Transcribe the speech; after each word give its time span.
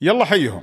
يلا 0.00 0.24
حيهم. 0.24 0.62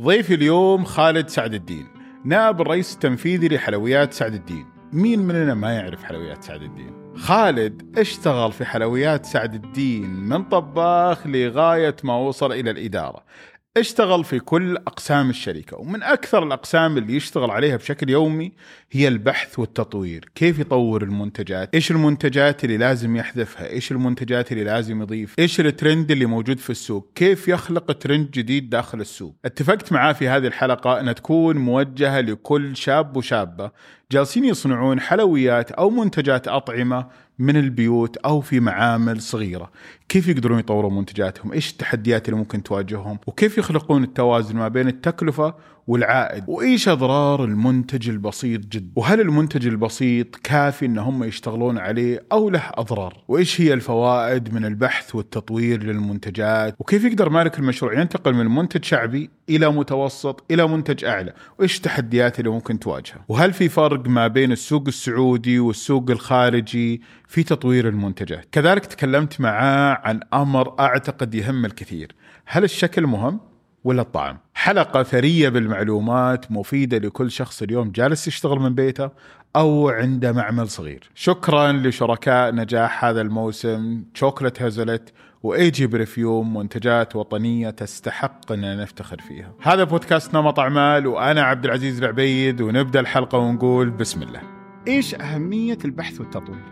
ضيفي 0.00 0.34
اليوم 0.34 0.84
خالد 0.84 1.28
سعد 1.28 1.54
الدين 1.54 1.86
نائب 2.24 2.60
الرئيس 2.60 2.94
التنفيذي 2.94 3.48
لحلويات 3.48 4.12
سعد 4.12 4.34
الدين. 4.34 4.66
مين 4.92 5.18
مننا 5.18 5.54
ما 5.54 5.72
يعرف 5.72 6.04
حلويات 6.04 6.44
سعد 6.44 6.62
الدين؟ 6.62 7.16
خالد 7.16 7.98
اشتغل 7.98 8.52
في 8.52 8.64
حلويات 8.64 9.26
سعد 9.26 9.54
الدين 9.54 10.10
من 10.10 10.44
طباخ 10.44 11.26
لغاية 11.26 11.96
ما 12.04 12.16
وصل 12.16 12.52
إلى 12.52 12.70
الإدارة. 12.70 13.24
اشتغل 13.76 14.24
في 14.24 14.38
كل 14.38 14.76
أقسام 14.76 15.30
الشركة 15.30 15.76
ومن 15.76 16.02
أكثر 16.02 16.42
الأقسام 16.42 16.98
اللي 16.98 17.16
يشتغل 17.16 17.50
عليها 17.50 17.76
بشكل 17.76 18.10
يومي 18.10 18.52
هي 18.90 19.08
البحث 19.08 19.58
والتطوير، 19.58 20.30
كيف 20.34 20.58
يطور 20.58 21.02
المنتجات؟ 21.02 21.74
إيش 21.74 21.90
المنتجات 21.90 22.64
اللي 22.64 22.76
لازم 22.76 23.16
يحذفها؟ 23.16 23.70
إيش 23.70 23.92
المنتجات 23.92 24.52
اللي 24.52 24.64
لازم 24.64 25.02
يضيف؟ 25.02 25.34
إيش 25.38 25.60
الترند 25.60 26.10
اللي 26.10 26.26
موجود 26.26 26.58
في 26.58 26.70
السوق؟ 26.70 27.10
كيف 27.14 27.48
يخلق 27.48 27.92
ترند 27.92 28.30
جديد 28.30 28.70
داخل 28.70 29.00
السوق؟ 29.00 29.36
اتفقت 29.44 29.92
معاه 29.92 30.12
في 30.12 30.28
هذه 30.28 30.46
الحلقة 30.46 31.00
انها 31.00 31.12
تكون 31.12 31.56
موجهة 31.56 32.20
لكل 32.20 32.76
شاب 32.76 33.16
وشابة 33.16 33.70
جالسين 34.12 34.44
يصنعون 34.44 35.00
حلويات 35.00 35.72
أو 35.72 35.90
منتجات 35.90 36.48
أطعمة 36.48 37.06
من 37.38 37.56
البيوت 37.56 38.16
أو 38.16 38.40
في 38.40 38.60
معامل 38.60 39.20
صغيرة، 39.20 39.70
كيف 40.08 40.28
يقدرون 40.28 40.58
يطورون 40.58 40.96
منتجاتهم؟ 40.96 41.52
إيش 41.52 41.70
التحديات 41.70 42.28
اللي 42.28 42.38
ممكن 42.38 42.62
تواجههم؟ 42.62 43.18
وكيف 43.26 43.58
يخلقون 43.58 44.04
التوازن 44.04 44.56
ما 44.56 44.68
بين 44.68 44.88
التكلفة 44.88 45.54
والعائد؟ 45.86 46.44
وإيش 46.46 46.88
أضرار 46.88 47.44
المنتج 47.44 48.08
البسيط 48.08 48.66
جدا؟ 48.66 48.92
وهل 48.96 49.20
المنتج 49.20 49.66
البسيط 49.66 50.36
كافي 50.36 50.86
إن 50.86 50.98
هم 50.98 51.24
يشتغلون 51.24 51.78
عليه 51.78 52.24
أو 52.32 52.50
له 52.50 52.62
أضرار؟ 52.74 53.24
وإيش 53.28 53.60
هي 53.60 53.72
الفوائد 53.72 54.54
من 54.54 54.64
البحث 54.64 55.14
والتطوير 55.14 55.82
للمنتجات؟ 55.82 56.76
وكيف 56.78 57.04
يقدر 57.04 57.28
مالك 57.28 57.58
المشروع 57.58 58.00
ينتقل 58.00 58.34
من 58.34 58.46
منتج 58.46 58.84
شعبي 58.84 59.30
إلى 59.48 59.68
متوسط 59.72 60.44
إلى 60.50 60.68
منتج 60.68 61.04
أعلى؟ 61.04 61.32
وإيش 61.58 61.76
التحديات 61.76 62.38
اللي 62.38 62.50
ممكن 62.50 62.78
تواجهه؟ 62.78 63.24
وهل 63.28 63.52
في 63.52 63.68
فرق 63.68 64.08
ما 64.08 64.28
بين 64.28 64.52
السوق 64.52 64.84
السعودي 64.88 65.58
والسوق 65.58 66.10
الخارجي 66.10 67.02
في 67.28 67.42
تطوير 67.42 67.88
المنتجات؟ 67.88 68.46
كذلك 68.52 68.86
تكلمت 68.86 69.40
معاه 69.40 70.00
عن 70.04 70.20
أمر 70.34 70.80
أعتقد 70.80 71.34
يهم 71.34 71.64
الكثير، 71.64 72.14
هل 72.46 72.64
الشكل 72.64 73.06
مهم 73.06 73.40
ولا 73.86 74.02
الطعم؟ 74.02 74.38
حلقة 74.54 75.02
ثرية 75.02 75.48
بالمعلومات 75.48 76.52
مفيدة 76.52 76.98
لكل 76.98 77.30
شخص 77.30 77.62
اليوم 77.62 77.90
جالس 77.90 78.28
يشتغل 78.28 78.58
من 78.58 78.74
بيته 78.74 79.10
أو 79.56 79.88
عنده 79.88 80.32
معمل 80.32 80.68
صغير 80.68 81.10
شكرا 81.14 81.72
لشركاء 81.72 82.54
نجاح 82.54 83.04
هذا 83.04 83.20
الموسم 83.20 84.04
شوكولات 84.14 84.62
هازلت 84.62 85.12
وايجي 85.42 85.86
برفيوم 85.86 86.56
منتجات 86.56 87.16
وطنية 87.16 87.70
تستحق 87.70 88.52
أن 88.52 88.76
نفتخر 88.76 89.20
فيها 89.20 89.52
هذا 89.62 89.84
بودكاست 89.84 90.34
نمط 90.34 90.60
أعمال 90.60 91.06
وأنا 91.06 91.42
عبد 91.42 91.64
العزيز 91.64 91.98
العبيد 91.98 92.60
ونبدأ 92.60 93.00
الحلقة 93.00 93.38
ونقول 93.38 93.90
بسم 93.90 94.22
الله 94.22 94.40
إيش 94.88 95.14
أهمية 95.14 95.78
البحث 95.84 96.20
والتطوير؟ 96.20 96.62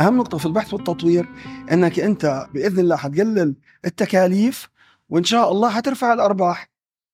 أهم 0.00 0.18
نقطة 0.18 0.38
في 0.38 0.46
البحث 0.46 0.74
والتطوير 0.74 1.28
أنك 1.72 2.00
أنت 2.00 2.46
بإذن 2.54 2.78
الله 2.78 2.96
حتقلل 2.96 3.54
التكاليف 3.84 4.71
وإن 5.12 5.24
شاء 5.24 5.52
الله 5.52 5.70
حترفع 5.70 6.12
الأرباح. 6.12 6.70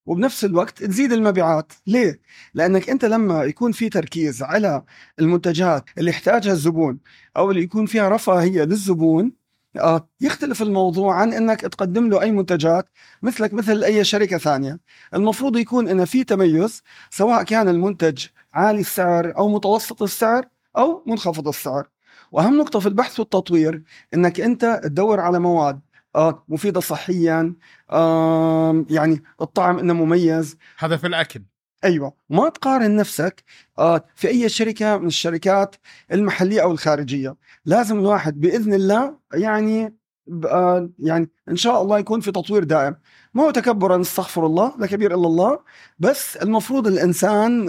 وبنفس 0.06 0.44
الوقت 0.44 0.82
تزيد 0.82 1.12
المبيعات. 1.12 1.72
ليه؟ 1.86 2.20
لأنك 2.54 2.91
أنت 2.91 3.04
لما 3.04 3.44
يكون 3.44 3.72
في 3.72 3.88
تركيز 3.88 4.42
على 4.42 4.82
المنتجات 5.18 5.84
اللي 5.98 6.10
يحتاجها 6.10 6.52
الزبون 6.52 6.98
أو 7.36 7.50
اللي 7.50 7.62
يكون 7.62 7.86
فيها 7.86 8.08
رفاهية 8.08 8.62
للزبون 8.62 9.32
آه، 9.76 10.08
يختلف 10.20 10.62
الموضوع 10.62 11.14
عن 11.14 11.32
إنك 11.32 11.60
تقدم 11.60 12.08
له 12.10 12.22
أي 12.22 12.30
منتجات 12.30 12.88
مثلك 13.22 13.54
مثل 13.54 13.84
أي 13.84 14.04
شركة 14.04 14.38
ثانية. 14.38 14.80
المفروض 15.14 15.56
يكون 15.56 15.88
انه 15.88 16.04
في 16.04 16.24
تميز 16.24 16.82
سواء 17.10 17.42
كان 17.42 17.69
المنتج 17.69 18.26
عالي 18.54 18.80
السعر 18.80 19.36
أو 19.36 19.48
متوسط 19.48 20.02
السعر 20.02 20.46
أو 20.76 21.04
منخفض 21.06 21.48
السعر. 21.48 21.88
وأهم 22.32 22.59
نقطة 22.59 22.80
في 22.80 22.86
البحث 22.86 23.20
والتطوير 23.20 23.82
إنك 24.15 24.41
أنت 24.41 24.80
تدور 24.84 25.20
على 25.20 25.38
مواد 25.38 25.80
آه 26.18 26.44
مفيدة 26.48 26.80
صحيا 26.80 27.54
آه 27.90 28.84
يعني 28.90 29.22
الطعم 29.40 29.78
إنه 29.78 29.94
مميز. 29.94 30.56
هذا 30.78 30.96
في 30.96 31.06
الأكل. 31.06 31.42
أيوه. 31.84 32.12
ما 32.30 32.48
تقارن 32.48 32.96
نفسك 32.96 33.44
آه 33.78 34.04
في 34.16 34.28
أي 34.28 34.48
شركة 34.48 34.98
من 34.98 35.06
الشركات 35.06 35.76
المحلية 36.12 36.62
أو 36.62 36.72
الخارجية. 36.72 37.36
لازم 37.64 37.98
الواحد 37.98 38.40
بإذن 38.40 38.74
الله 38.74 39.18
يعني 39.34 39.94
آه 40.44 40.90
يعني 40.98 41.30
إن 41.48 41.56
شاء 41.56 41.82
الله 41.82 41.98
يكون 41.98 42.20
في 42.20 42.32
تطوير 42.32 42.64
دائم. 42.64 42.96
ما 43.34 43.42
هو 43.44 43.50
تكبرا 43.50 44.00
استغفر 44.00 44.46
الله 44.46 44.74
لا 44.78 44.86
كبير 44.86 45.14
إلا 45.14 45.26
الله. 45.26 45.58
بس 45.98 46.36
المفروض 46.36 46.86
الإنسان 46.86 47.68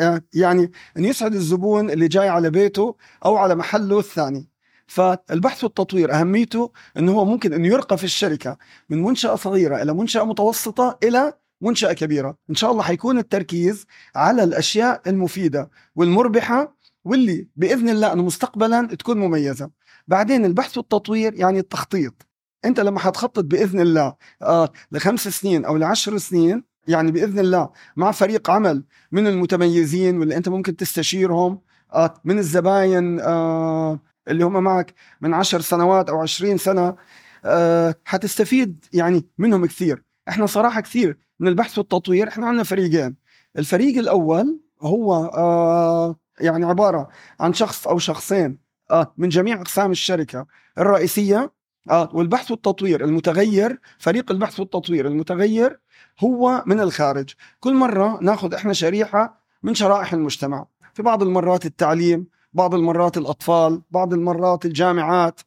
آه، 0.00 0.22
يعني 0.34 0.72
إن 0.96 1.04
يسعد 1.04 1.34
الزبون 1.34 1.90
اللي 1.90 2.08
جاي 2.08 2.28
على 2.28 2.50
بيته 2.50 2.96
أو 3.24 3.36
على 3.36 3.54
محله 3.54 3.98
الثاني. 3.98 4.51
فالبحث 4.86 5.64
والتطوير 5.64 6.14
أهميته 6.14 6.72
إنه 6.96 7.12
هو 7.12 7.24
ممكن 7.24 7.52
انه 7.52 7.68
يرقى 7.68 7.98
في 7.98 8.04
الشركة 8.04 8.56
من 8.90 9.02
منشأة 9.02 9.34
صغيرة 9.36 9.82
إلى 9.82 9.94
منشأة 9.94 10.24
متوسطة 10.24 10.98
إلى 11.02 11.32
منشأة 11.60 11.92
كبيرة. 11.92 12.36
إن 12.50 12.54
شاء 12.54 12.72
الله 12.72 12.82
حيكون 12.82 13.18
التركيز 13.18 13.86
على 14.16 14.44
الأشياء 14.44 15.02
المفيدة 15.06 15.70
والمربحة 15.96 16.76
واللي 17.04 17.48
بإذن 17.56 17.88
الله 17.88 18.12
إنه 18.12 18.22
مستقبلا 18.22 18.86
تكون 18.86 19.18
مميزة. 19.18 19.70
بعدين 20.08 20.44
البحث 20.44 20.76
والتطوير 20.78 21.34
يعني 21.34 21.58
التخطيط. 21.58 22.26
أنت 22.64 22.80
لما 22.80 22.98
حتخطط 22.98 23.44
بإذن 23.44 23.80
الله 23.80 24.14
آه 24.42 24.72
لخمس 24.92 25.28
سنين 25.28 25.64
أو 25.64 25.76
لعشر 25.76 26.18
سنين 26.18 26.64
يعني 26.88 27.12
بإذن 27.12 27.38
الله 27.38 27.70
مع 27.96 28.12
فريق 28.12 28.50
عمل 28.50 28.84
من 29.12 29.26
المتميزين 29.26 30.18
واللي 30.18 30.36
أنت 30.36 30.48
ممكن 30.48 30.76
تستشيرهم 30.76 31.60
آه 31.94 32.14
من 32.24 32.38
الزباين 32.38 33.20
آه 33.20 34.00
اللي 34.28 34.44
هم 34.44 34.64
معك 34.64 34.94
من 35.20 35.34
عشر 35.34 35.60
سنوات 35.60 36.08
أو 36.08 36.20
عشرين 36.22 36.56
سنة 36.58 36.96
آه 37.44 37.94
حتستفيد 38.04 38.84
يعني 38.92 39.26
منهم 39.38 39.66
كثير. 39.66 40.02
إحنا 40.28 40.46
صراحة 40.46 40.80
كثير 40.80 41.18
من 41.40 41.48
البحث 41.48 41.78
والتطوير 41.78 42.28
إحنا 42.28 42.46
عندنا 42.46 42.62
فريقين. 42.64 43.16
الفريق 43.58 43.98
الأول 43.98 44.60
هو 44.82 45.14
آه 45.14 46.16
يعني 46.40 46.64
عبارة 46.64 47.08
عن 47.40 47.52
شخص 47.52 47.86
أو 47.86 47.98
شخصين 47.98 48.58
آه 48.90 49.14
من 49.16 49.28
جميع 49.28 49.60
أقسام 49.60 49.90
الشركة. 49.90 50.46
الرئيسية 50.78 51.52
آه 51.90 52.10
والبحث 52.14 52.50
والتطوير 52.50 53.04
المتغير 53.04 53.80
فريق 53.98 54.30
البحث 54.30 54.60
والتطوير 54.60 55.06
المتغير 55.06 55.80
هو 56.20 56.62
من 56.66 56.80
الخارج. 56.80 57.30
كل 57.60 57.74
مرة 57.74 58.18
ناخذ 58.22 58.54
إحنا 58.54 58.72
شريحة 58.72 59.42
من 59.62 59.74
شرائح 59.74 60.12
المجتمع. 60.12 60.66
في 60.94 61.02
بعض 61.02 61.22
المرات 61.22 61.66
التعليم 61.66 62.26
بعض 62.54 62.74
المرات 62.74 63.16
الأطفال 63.16 63.82
بعض 63.90 64.12
المرات 64.12 64.64
الجامعات 64.64 65.40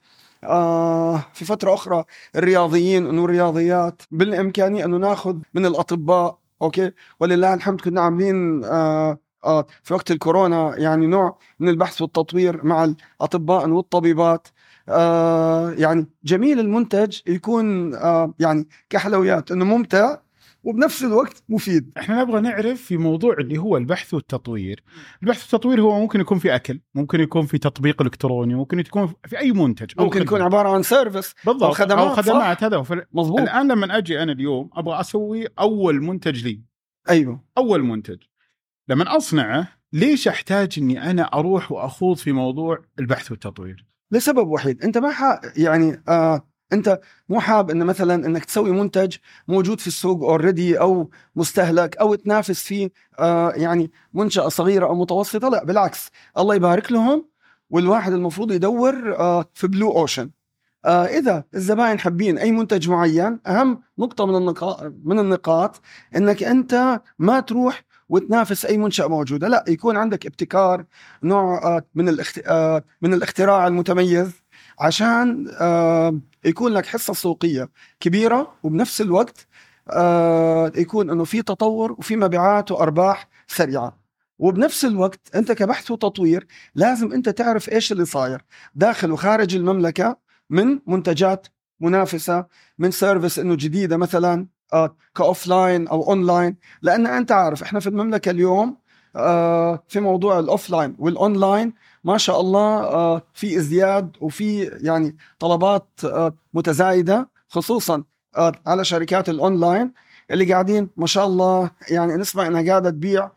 آه 0.43 1.17
في 1.33 1.45
فترة 1.45 1.73
أخرى 1.73 2.03
الرياضيين 2.35 3.07
إنه 3.07 3.25
الرياضيات 3.25 4.01
بالإمكانية 4.11 4.85
إنه 4.85 4.97
ناخذ 4.97 5.37
من 5.53 5.65
الأطباء 5.65 6.37
أوكي؟ 6.61 6.91
ولله 7.19 7.53
الحمد 7.53 7.81
كنا 7.81 8.01
عاملين 8.01 8.63
آه 8.63 9.17
آه 9.45 9.65
في 9.83 9.93
وقت 9.93 10.11
الكورونا 10.11 10.77
يعني 10.77 11.07
نوع 11.07 11.37
من 11.59 11.69
البحث 11.69 12.01
والتطوير 12.01 12.65
مع 12.65 12.83
الأطباء 12.83 13.69
والطبيبات 13.69 14.47
آه 14.89 15.71
يعني 15.71 16.07
جميل 16.23 16.59
المنتج 16.59 17.19
يكون 17.27 17.95
آه 17.95 18.33
يعني 18.39 18.67
كحلويات 18.89 19.51
إنه 19.51 19.65
ممتع 19.65 20.17
وبنفس 20.65 21.03
الوقت 21.03 21.43
مفيد. 21.49 21.91
إحنا 21.97 22.21
نبغى 22.21 22.41
نعرف 22.41 22.81
في 22.81 22.97
موضوع 22.97 23.33
اللي 23.33 23.57
هو 23.57 23.77
البحث 23.77 24.13
والتطوير. 24.13 24.83
البحث 25.23 25.41
والتطوير 25.41 25.81
هو 25.81 25.99
ممكن 25.99 26.19
يكون 26.19 26.39
في 26.39 26.55
أكل 26.55 26.79
ممكن 26.95 27.19
يكون 27.19 27.45
في 27.45 27.57
تطبيق 27.57 28.01
إلكتروني 28.01 28.55
ممكن 28.55 28.79
يكون 28.79 29.13
في 29.25 29.39
أي 29.39 29.51
منتج. 29.51 29.91
أو 29.99 30.03
ممكن 30.03 30.21
يكون 30.21 30.41
عبارة 30.41 30.69
عن 30.69 30.83
سيرفيس 30.83 31.33
بالضبط 31.45 31.63
أو 31.63 31.71
خدمات, 31.71 32.07
أو 32.07 32.15
خدمات 32.15 32.63
هذا. 32.63 33.05
مظبوط. 33.13 33.39
الآن 33.39 33.71
لما 33.71 33.97
أجي 33.97 34.23
أنا 34.23 34.31
اليوم 34.31 34.69
أبغى 34.73 34.99
أسوي 34.99 35.47
أول 35.59 36.03
منتج 36.03 36.43
لي. 36.43 36.61
أيوه. 37.09 37.43
أول 37.57 37.83
منتج. 37.83 38.17
لما 38.89 39.17
أصنعه 39.17 39.67
ليش 39.93 40.27
أحتاج 40.27 40.75
إني 40.77 41.11
أنا 41.11 41.23
أروح 41.23 41.71
وأخوض 41.71 42.17
في 42.17 42.31
موضوع 42.31 42.79
البحث 42.99 43.31
والتطوير؟ 43.31 43.85
لسبب 44.11 44.47
وحيد. 44.47 44.83
أنت 44.83 44.97
ما 44.97 45.11
ح... 45.11 45.41
يعني 45.57 46.03
آه 46.07 46.47
انت 46.73 46.99
مو 47.29 47.39
حاب 47.39 47.69
إن 47.71 47.85
مثلا 47.85 48.15
إنك 48.15 48.45
تسوي 48.45 48.71
منتج 48.71 49.15
موجود 49.47 49.79
في 49.79 49.87
السوق 49.87 50.23
already 50.23 50.79
أو 50.79 51.09
مستهلك 51.35 51.97
أو 51.97 52.15
تنافس 52.15 52.63
فيه 52.63 52.91
آه 53.19 53.51
يعني 53.51 53.91
منشأة 54.13 54.49
صغيرة 54.49 54.85
أو 54.85 54.95
متوسطة 54.95 55.49
لا 55.49 55.63
بالعكس. 55.63 56.09
الله 56.37 56.55
يبارك 56.55 56.91
لهم 56.91 57.29
والواحد 57.69 58.13
المفروض 58.13 58.51
يدور 58.51 59.15
آه 59.19 59.45
في 59.53 59.67
blue 59.67 59.91
ocean 59.91 60.29
آه 60.85 61.05
إذا 61.05 61.43
الزباين 61.55 61.99
حابين 61.99 62.37
أي 62.37 62.51
منتج 62.51 62.89
معين 62.89 63.39
أهم 63.47 63.81
نقطة 63.99 64.25
من 64.25 64.35
النقاط 64.35 64.93
من 65.03 65.19
النقاط 65.19 65.81
إنك 66.15 66.43
أنت 66.43 67.01
ما 67.19 67.39
تروح 67.39 67.83
وتنافس 68.09 68.65
أي 68.65 68.77
منشأة 68.77 69.07
موجودة. 69.07 69.47
لا 69.47 69.65
يكون 69.67 69.97
عندك 69.97 70.25
ابتكار 70.25 70.85
نوع 71.23 71.63
آه، 71.63 71.83
من 71.95 72.17
آه، 72.47 72.83
من 73.01 73.13
الاختراع 73.13 73.67
المتميز. 73.67 74.31
عشان 74.79 75.47
آه، 75.59 76.19
يكون 76.45 76.71
لك 76.73 76.85
حصة 76.85 77.13
سوقية 77.13 77.69
كبيرة 77.99 78.53
وبنفس 78.63 79.01
الوقت 79.01 79.47
آه 79.89 80.71
يكون 80.75 81.09
إنه 81.09 81.23
في 81.23 81.41
تطور 81.41 81.91
وفي 81.91 82.15
مبيعات 82.15 82.71
وأرباح 82.71 83.27
سريعة. 83.47 83.97
وبنفس 84.39 84.85
الوقت 84.85 85.19
أنت 85.35 85.51
كبحث 85.51 85.91
وتطوير 85.91 86.47
لازم 86.75 87.13
أنت 87.13 87.29
تعرف 87.29 87.69
إيش 87.69 87.91
اللي 87.91 88.05
صاير 88.05 88.45
داخل 88.75 89.11
وخارج 89.11 89.55
المملكة 89.55 90.17
من 90.49 90.79
منتجات 90.87 91.47
منافسة 91.79 92.45
من 92.79 92.91
service 92.91 93.39
إنه 93.39 93.55
جديدة 93.55 93.97
مثلا 93.97 94.47
آه 94.73 94.95
ك 95.15 95.47
offline 95.47 95.87
أو 95.87 96.09
اون 96.09 96.25
لاين 96.25 96.55
لأن 96.81 97.07
أنت 97.07 97.31
عارف 97.31 97.63
إحنا 97.63 97.79
في 97.79 97.87
المملكة 97.89 98.29
اليوم 98.31 98.77
في 99.87 99.99
موضوع 99.99 100.39
ال 100.39 100.69
offline 100.69 100.95
وال 100.99 101.18
online 101.18 101.73
ما 102.05 102.17
شاء 102.17 102.41
الله 102.41 102.83
آه 102.83 103.21
في 103.33 103.57
ازدياد 103.57 104.17
وفي 104.21 104.63
يعني 104.63 105.17
طلبات 105.39 105.87
آه 106.03 106.33
متزايدة 106.53 107.29
خصوصا 107.49 108.03
آه 108.37 108.51
على 108.65 108.85
شركات 108.85 109.29
الأونلاين 109.29 109.93
اللي 110.31 110.53
قاعدين 110.53 110.89
ما 110.97 111.07
شاء 111.07 111.25
الله 111.25 111.71
يعني 111.89 112.13
نسمع 112.13 112.47
إنها 112.47 112.65
قاعدة 112.67 112.89
تبيع 112.89 113.31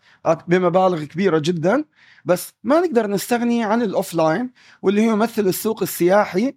بمبالغ 0.49 1.05
كبيرة 1.05 1.39
جدا. 1.39 1.85
بس 2.25 2.53
ما 2.65 2.81
نقدر 2.81 3.07
نستغني 3.07 3.65
عن 3.65 3.83
ال 3.83 4.15
offline 4.15 4.51
واللي 4.83 5.07
هو 5.07 5.13
يمثل 5.13 5.43
السوق 5.47 5.83
السياحي 5.83 6.55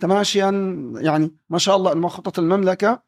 تماشيا 0.00 0.50
يعني 0.96 1.34
ما 1.50 1.58
شاء 1.58 1.76
الله 1.76 1.94
مخطط 1.94 2.38
المملكة 2.38 3.02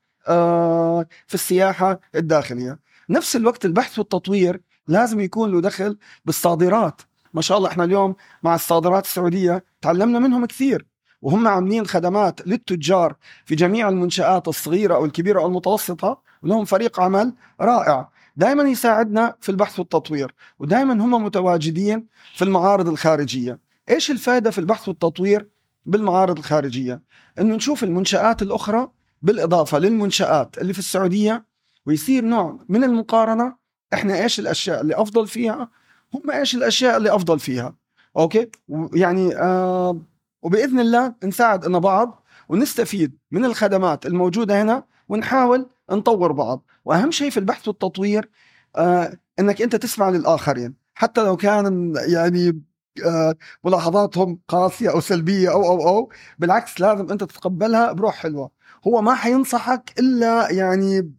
في 1.26 1.35
السياحة 1.35 2.00
الداخلية. 2.14 2.79
نفس 3.11 3.37
الوقت 3.37 3.64
البحث 3.64 3.99
والتطوير 3.99 4.61
لازم 4.88 5.20
يكون 5.20 5.50
له 5.53 5.61
دخل 5.61 5.99
بالصادرات. 6.25 7.00
ما 7.34 7.43
شاء 7.43 7.58
الله 7.58 7.69
إحنا 7.69 7.84
اليوم 7.84 8.14
مع 8.43 8.55
الصادرات 8.55 9.05
السعودية 9.05 9.64
تعلمنا 9.81 10.19
منهم 10.19 10.46
كثير. 10.46 10.87
وهم 11.23 11.49
عاملين 11.49 11.87
خدمات 11.87 12.46
للتجار 12.46 13.17
في 13.44 13.55
جميع 13.55 13.88
المنشآت 13.88 14.49
الصغيرة 14.49 14.94
أو 14.94 15.05
الكبيرة 15.05 15.40
أو 15.40 15.46
المتوسطة 15.46 16.23
ولهم 16.43 16.64
فريق 16.64 17.00
عمل 17.00 17.34
رائع. 17.61 18.08
دائما 18.37 18.62
يساعدنا 18.62 19.37
في 19.40 19.49
البحث 19.49 19.79
والتطوير 19.79 20.34
ودائما 20.58 20.93
هم 20.93 21.25
متواجدين 21.25 22.06
في 22.34 22.44
المعارض 22.44 22.88
الخارجية. 22.88 23.58
إيش 23.90 24.11
الفائدة 24.11 24.50
في 24.50 24.58
البحث 24.58 24.88
والتطوير 24.88 25.49
بالمعارض 25.87 26.38
الخارجية؟ 26.38 27.02
أنه 27.38 27.55
نشوف 27.55 27.85
المنشآت 27.85 28.43
الأخرى 28.43 28.88
بالإضافة 29.23 29.78
للمنشآت 29.78 30.58
اللي 30.58 30.73
في 30.73 30.78
السعودية 30.78 31.44
ويصير 31.87 32.25
نوع 32.25 32.58
من 32.69 32.85
المقارنة. 32.85 33.56
إحنا 33.94 34.23
إيش 34.23 34.40
الأشياء 34.40 34.81
اللي 34.81 34.94
أفضل 34.94 35.26
فيها؟ 35.26 35.70
هم 36.14 36.31
إيش 36.31 36.55
الأشياء 36.55 36.97
اللي 36.97 37.14
أفضل 37.14 37.41
فيها؟ 37.41 37.75
أوكي؟ 38.17 38.50
يعني 38.94 39.37
آه 39.37 40.00
وبإذن 40.43 40.81
الله 40.81 41.14
نساعد 41.25 41.67
بعض 41.67 42.25
ونستفيد 42.49 43.19
من 43.31 43.44
الخدمات 43.44 44.06
الموجودة 44.06 44.62
هنا 44.62 44.85
ونحاول 45.09 45.67
نطور 45.91 46.32
بعض. 46.32 46.64
وأهم 46.85 47.11
شيء 47.11 47.31
في 47.31 47.37
البحث 47.37 47.69
والتطوير 47.69 48.31
آه 48.76 49.19
إنك 49.38 49.62
أنت 49.62 49.76
تسمع 49.76 50.11
للآخرين. 50.11 50.75
حتى 50.94 51.23
لو 51.25 51.37
كان 51.37 51.94
يعني 52.09 52.62
آه 53.06 53.35
ملاحظاتهم 53.64 54.38
قاسية 54.49 54.91
أو 54.91 55.00
سلبية 55.00 55.53
أو 55.53 55.64
أو 55.67 55.88
أو 55.88 56.11
بالعكس 56.38 56.81
لازم 56.81 57.11
أنت 57.11 57.25
تتقبلها 57.25 57.93
بروح 57.93 58.14
حلوة. 58.14 58.50
هو 58.87 59.03
ما 59.03 59.14
حينصحك 59.14 59.94
إلا 59.99 60.50
يعني 60.50 61.12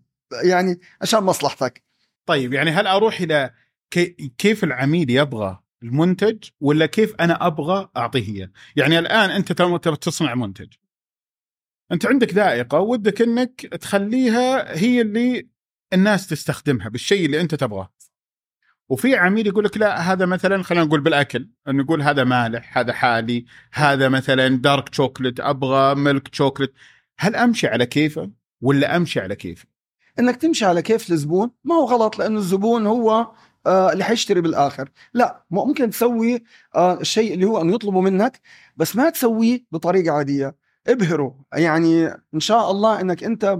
يعني 0.44 0.80
عشان 1.02 1.24
مصلحتك. 1.24 1.84
طيب 2.26 2.54
يعني 2.54 2.72
هل 2.72 2.88
أروح 2.88 3.22
إلى 3.22 3.52
كيف 4.38 4.64
العميل 4.64 5.10
يبغى 5.10 5.60
المنتج 5.84 6.44
ولا 6.62 6.86
كيف 6.86 7.16
أنا 7.20 7.48
أبغى 7.48 7.90
أعطيه 7.98 8.36
إياه. 8.36 8.52
يعني 8.76 9.00
الآن 9.00 9.30
أنت 9.30 9.52
تصنع 10.02 10.36
منتج. 10.36 10.74
أنت 11.92 12.06
عندك 12.06 12.34
ذائقة 12.34 12.80
ودك 12.80 13.22
إنك 13.22 13.62
تخليها 13.62 14.78
هي 14.78 15.02
اللي 15.02 15.48
الناس 15.94 16.28
تستخدمها 16.28 16.90
بالشيء 16.90 17.26
اللي 17.26 17.42
أنت 17.42 17.56
تبغاه. 17.56 17.94
وفي 18.90 19.16
عميل 19.16 19.48
يقول 19.48 19.66
لك 19.66 19.78
لا 19.78 20.12
هذا 20.14 20.26
مثلا 20.26 20.64
خلينا 20.64 20.86
نقول 20.86 21.02
بالأكل 21.02 21.50
انه 21.68 21.84
يقول 21.84 22.02
هذا 22.02 22.24
مالح 22.24 22.78
هذا 22.78 22.94
حالي 22.94 23.46
هذا 23.74 24.10
مثلا 24.10 24.48
dark 24.48 24.94
chocolate 24.94 25.40
أبغى 25.40 25.96
milk 25.96 26.36
chocolate 26.36 26.74
هل 27.20 27.36
أمشي 27.36 27.68
على 27.68 27.86
كيفه 27.86 28.32
ولا 28.62 28.96
أمشي 28.96 29.20
على 29.20 29.36
كيفي 29.36 29.66
إنك 30.20 30.36
تمشي 30.36 30.66
على 30.66 30.82
كيف 30.82 31.12
الزبون؟ 31.12 31.52
ما 31.64 31.76
هو 31.76 31.86
غلط 31.86 32.20
لأنه 32.20 32.40
الزبون 32.40 32.88
هو 32.88 33.32
آه 33.66 33.92
اللي 33.94 34.04
حيشتري 34.04 34.42
بالآخر. 34.42 34.90
لا 35.14 35.44
ممكن 35.52 35.90
تسوي 35.90 36.44
آه 36.76 37.00
الشيء 37.02 37.34
اللي 37.34 37.46
هو 37.46 37.62
ان 37.62 37.70
يطلبوا 37.74 38.02
منك 38.02 38.42
بس 38.78 38.96
ما 38.96 39.10
تسويه 39.10 39.66
بطريقة 39.72 40.14
عادية. 40.14 40.56
ابهره 40.88 41.36
يعني 41.54 42.08
إن 42.36 42.40
شاء 42.40 42.72
الله 42.72 43.02
إنك 43.02 43.24
أنت 43.24 43.60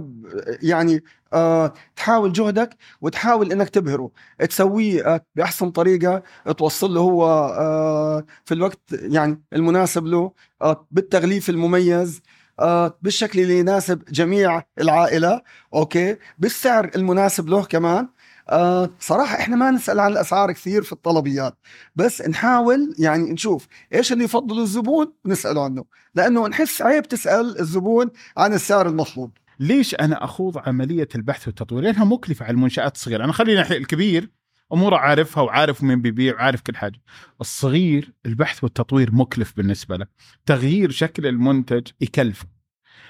يعني 0.62 1.04
آه 1.32 1.72
تحاول 1.96 2.32
جهدك 2.32 2.76
وتحاول 3.00 3.52
إنك 3.52 3.68
تبهره. 3.68 4.10
تسويه 4.48 5.14
آه 5.14 5.20
بأحسن 5.36 5.70
طريقة 5.70 6.22
توصل 6.58 6.94
له 6.94 7.00
هو 7.00 7.24
آه 7.58 8.24
في 8.44 8.54
الوقت 8.54 8.80
يعني 8.92 9.42
المناسب 9.52 10.06
له 10.06 10.32
آه 10.62 10.86
بالتغليف 10.90 11.50
المميز 11.50 12.20
آه 12.60 12.98
بالشكل 13.02 13.40
اللي 13.40 13.58
يناسب 13.58 14.04
جميع 14.04 14.62
العائلة 14.80 15.42
أوكي؟ 15.74 16.16
بالسعر 16.38 16.90
المناسب 16.96 17.48
له 17.48 17.64
كمان. 17.64 18.08
آه 18.48 18.90
صراحة 19.00 19.38
إحنا 19.38 19.56
ما 19.56 19.70
نسأل 19.70 20.00
عن 20.00 20.12
الأسعار 20.12 20.52
كثير 20.52 20.82
في 20.82 20.92
الطلبيات 20.92 21.58
بس 21.96 22.22
نحاول 22.22 22.94
يعني 22.98 23.32
نشوف 23.32 23.66
إيش 23.94 24.12
اللي 24.12 24.24
يفضل 24.24 24.58
الزبون 24.60 25.12
نسأله 25.26 25.64
عنه 25.64 25.84
لأنه 26.14 26.48
نحس 26.48 26.82
عيب 26.82 27.08
تسأل 27.08 27.60
الزبون 27.60 28.10
عن 28.36 28.52
السعر 28.52 28.88
المطلوب 28.88 29.30
ليش 29.60 29.94
أنا 29.94 30.24
أخوض 30.24 30.58
عملية 30.58 31.08
البحث 31.14 31.46
والتطوير 31.46 31.82
لأنها 31.82 32.04
مكلفة 32.04 32.44
على 32.44 32.52
المنشآت 32.52 32.94
الصغيرة 32.94 33.24
أنا 33.24 33.32
خلينا 33.32 33.70
الكبير 33.70 34.30
أموره 34.72 34.96
عارفها 34.96 35.42
وعارف 35.42 35.82
من 35.82 36.02
بيبيع 36.02 36.34
وعارف 36.34 36.60
كل 36.60 36.76
حاجة. 36.76 37.00
الصغير 37.40 38.12
البحث 38.26 38.64
والتطوير 38.64 39.14
مكلف 39.14 39.56
بالنسبة 39.56 39.96
له، 39.96 40.06
تغيير 40.46 40.90
شكل 40.90 41.26
المنتج 41.26 41.88
يكلفه. 42.00 42.53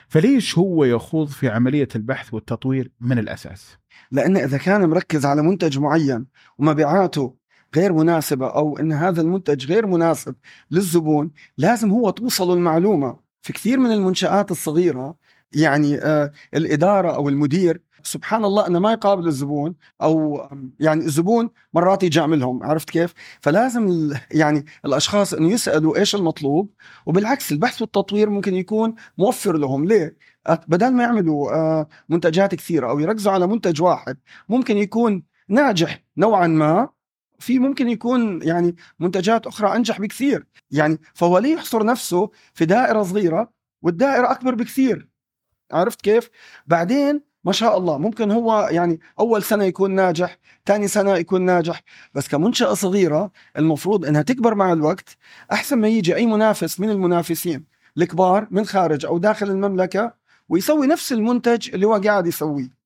فليش 0.09 0.59
هو 0.59 0.85
يخوض 0.85 1.29
في 1.29 1.49
عملية 1.49 1.89
البحث 1.97 2.35
والتطوير 2.35 2.91
من 3.01 3.19
الأساس؟ 3.19 3.79
لأن 4.11 4.37
إذا 4.37 4.59
كان 4.59 4.89
مركز 4.89 5.27
على 5.27 5.43
منتج 5.43 5.79
معين 5.79 6.27
ومبيعاته 6.59 7.35
غير 7.77 7.93
مناسبة 7.93 8.47
أو 8.47 8.79
أن 8.79 8.93
هذا 8.93 9.21
المنتج 9.21 9.67
غير 9.67 9.87
مناسب 9.87 10.35
للزبون 10.71 11.31
لازم 11.59 11.91
هو 11.91 12.11
توصل 12.11 12.53
المعلومة 12.53 13.17
في 13.43 13.53
كثير 13.53 13.79
من 13.79 13.93
المنشآت 13.93 14.51
الصغيرة 14.51 15.17
يعني 15.53 15.99
آه 15.99 16.33
الإدارة 16.55 17.15
أو 17.15 17.29
المدير 17.29 17.81
سبحان 18.05 18.45
الله 18.45 18.67
إنه 18.67 18.79
ما 18.79 18.93
يقابل 18.93 19.27
الزبون 19.27 19.75
أو 20.03 20.43
يعني 20.81 21.05
الزبون 21.05 21.50
مرات 21.75 22.02
يجي 22.02 22.21
عرفت 22.21 22.90
كيف؟ 22.90 23.14
فلازم 23.40 24.12
يعني 24.31 24.64
الأشخاص 24.85 25.35
إنه 25.35 25.50
يسألوا 25.50 25.97
إيش 25.97 26.14
المطلوب 26.14 26.71
وبالعكس 27.07 27.52
البحث 27.52 27.83
والتطوير 27.83 28.31
ممكن 28.31 28.55
يكون 28.55 28.95
موفر 29.19 29.57
لهم 29.57 29.85
ليه؟ 29.85 30.17
بدل 30.69 30.93
ما 30.93 31.02
يعملوا 31.02 31.52
آه، 31.52 31.88
منتجات 32.09 32.55
كثيرة 32.55 32.90
أو 32.90 32.99
يركزوا 33.00 33.33
على 33.33 33.47
منتج 33.47 33.83
واحد 33.83 34.17
ممكن 34.49 34.76
يكون 34.76 35.23
ناجح 35.49 36.05
نوعا 36.17 36.47
ما 36.47 36.88
في 37.38 37.59
ممكن 37.59 37.88
يكون 37.88 38.43
يعني 38.43 38.76
منتجات 38.99 39.47
أخرى 39.47 39.76
أنجح 39.76 40.00
بكثير 40.00 40.47
يعني 40.71 40.99
فهو 41.14 41.38
ليه 41.38 41.55
يحصر 41.55 41.85
نفسه 41.85 42.31
في 42.55 42.64
دائرة 42.64 43.02
صغيرة 43.02 43.52
والدائرة 43.83 44.31
أكبر 44.31 44.55
بكثير 44.55 45.09
عرفت 45.73 46.02
كيف 46.02 46.31
بعدين 46.67 47.34
ما 47.45 47.53
شاء 47.53 47.79
الله. 47.79 47.99
ممكن 47.99 48.31
هو 48.31 48.69
يعني 48.71 49.01
أول 49.21 49.43
سنة 49.43 49.65
يكون 49.65 49.91
ناجح 49.91 50.39
ثاني 50.67 50.89
سنة 50.89 51.17
يكون 51.17 51.43
ناجح. 51.43 51.83
بس 52.15 52.29
كمنشأة 52.29 52.75
صغيرة 52.75 53.31
المفروض 53.59 54.07
إنها 54.07 54.23
تكبر 54.23 54.55
مع 54.55 54.73
الوقت 54.73 55.17
أحسن 55.53 55.79
ما 55.79 55.89
يجي 55.89 56.17
أي 56.17 56.27
منافس 56.27 56.81
من 56.81 56.91
المنافسين 56.91 57.65
الكبار 57.99 58.49
من 58.51 58.65
خارج 58.65 59.07
أو 59.07 59.19
داخل 59.19 59.51
المملكة 59.51 60.15
ويسوي 60.49 60.87
نفس 60.87 61.13
المنتج 61.13 61.75
اللي 61.75 61.87
هو 61.87 61.95
قاعد 61.95 62.27
يسويه. 62.27 62.85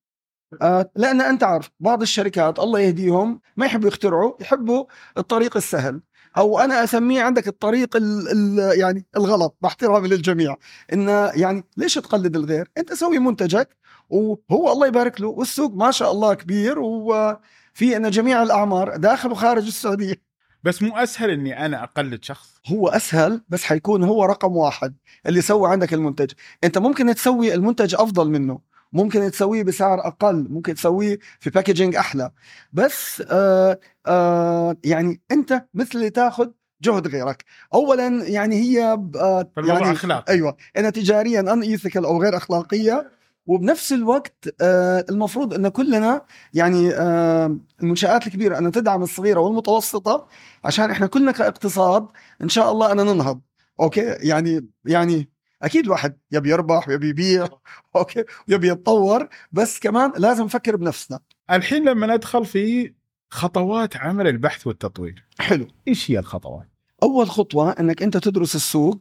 آه 0.62 0.90
لأن 0.96 1.20
أنت 1.20 1.42
عارف 1.42 1.70
بعض 1.80 2.02
الشركات 2.02 2.58
الله 2.58 2.80
يهديهم 2.80 3.40
ما 3.56 3.66
يحبوا 3.66 3.88
يخترعوا 3.88 4.32
يحبوا 4.40 4.84
الطريق 5.18 5.56
السهل. 5.56 6.00
أو 6.36 6.58
أنا 6.58 6.84
أسميه 6.84 7.22
عندك 7.22 7.48
الطريق 7.48 7.96
ال 7.96 8.28
ال 8.28 8.78
يعني 8.78 9.06
الغلط 9.16 9.56
باحترامي 9.62 10.08
للجميع. 10.08 10.56
انه 10.92 11.12
يعني 11.12 11.64
ليش 11.76 11.94
تقلد 11.94 12.36
الغير؟ 12.36 12.70
أنت 12.78 12.92
سوي 12.92 13.18
منتجك 13.18 13.76
وهو 14.08 14.72
الله 14.72 14.86
يبارك 14.86 15.20
له 15.20 15.28
والسوق 15.28 15.74
ما 15.74 15.90
شاء 15.90 16.12
الله 16.12 16.34
كبير 16.34 16.78
وفي 16.78 17.96
إن 17.96 18.10
جميع 18.10 18.42
الأعمار 18.42 18.96
داخل 18.96 19.32
وخارج 19.32 19.66
السعودية. 19.66 20.28
بس 20.64 20.82
مو 20.82 20.96
أسهل 20.96 21.30
إني 21.30 21.66
أنا 21.66 21.82
أقلد 21.82 22.24
شخص. 22.24 22.60
هو 22.66 22.88
أسهل 22.88 23.40
بس 23.48 23.64
حيكون 23.64 24.04
هو 24.04 24.24
رقم 24.24 24.56
واحد 24.56 24.96
اللي 25.26 25.40
سوى 25.40 25.70
عندك 25.70 25.94
المنتج. 25.94 26.30
أنت 26.64 26.78
ممكن 26.78 27.14
تسوي 27.14 27.54
المنتج 27.54 27.94
أفضل 27.94 28.30
منه 28.30 28.60
ممكن 28.92 29.30
تسويه 29.30 29.62
بسعر 29.62 30.06
أقل 30.06 30.46
ممكن 30.50 30.74
تسويه 30.74 31.18
في 31.40 31.50
packaging 31.50 31.96
أحلى. 31.96 32.30
بس 32.72 33.22
آه 33.30 33.80
آه 34.06 34.76
يعني 34.84 35.20
أنت 35.30 35.64
مثل 35.74 35.90
اللي 35.94 36.10
تاخذ 36.10 36.48
جهد 36.82 37.08
غيرك. 37.08 37.44
اولا 37.74 38.28
يعني 38.28 38.56
هي 38.56 38.84
آه 39.16 39.50
يعني 39.56 39.92
اخلاق 39.92 40.30
أيوه 40.30 40.56
انها 40.76 40.90
تجاريا 40.90 41.40
unethical 41.40 42.04
أو 42.04 42.22
غير 42.22 42.36
أخلاقية 42.36 43.10
وبنفس 43.48 43.92
الوقت 43.92 44.54
آه 44.60 45.04
المفروض 45.10 45.54
إن 45.54 45.68
كلنا 45.68 46.22
يعني 46.54 46.94
آه 46.94 47.56
المنشآت 47.82 48.26
الكبيرة 48.26 48.58
أن 48.58 48.72
تدعم 48.72 49.02
الصغيرة 49.02 49.40
والمتوسطة 49.40 50.26
عشان 50.64 50.90
إحنا 50.90 51.06
كلنا 51.06 51.32
كاقتصاد 51.32 52.06
إن 52.42 52.48
شاء 52.48 52.72
الله 52.72 52.92
أنا 52.92 53.02
ننهض 53.04 53.40
okay؟ 53.80 54.00
يعني 54.00 54.68
يعني 54.84 55.28
أكيد 55.62 55.84
الواحد 55.84 56.18
يبي 56.32 56.50
يربح 56.50 56.88
ويبي 56.88 57.08
يبيع 57.08 57.48
okay؟ 57.96 58.24
ويبي 58.48 58.68
يتطور 58.68 59.28
بس 59.52 59.78
كمان 59.78 60.12
لازم 60.16 60.44
نفكر 60.44 60.76
بنفسنا. 60.76 61.20
الحين 61.50 61.88
لما 61.88 62.06
ندخل 62.16 62.44
في 62.46 62.94
خطوات 63.30 63.96
عمل 63.96 64.28
البحث 64.28 64.66
والتطوير 64.66 65.24
حلو. 65.38 65.66
إيش 65.88 66.10
هي 66.10 66.18
الخطوات؟ 66.18 66.68
أول 67.02 67.30
خطوة 67.30 67.70
إنك 67.70 68.02
أنت 68.02 68.16
تدرس 68.16 68.54
السوق 68.56 68.98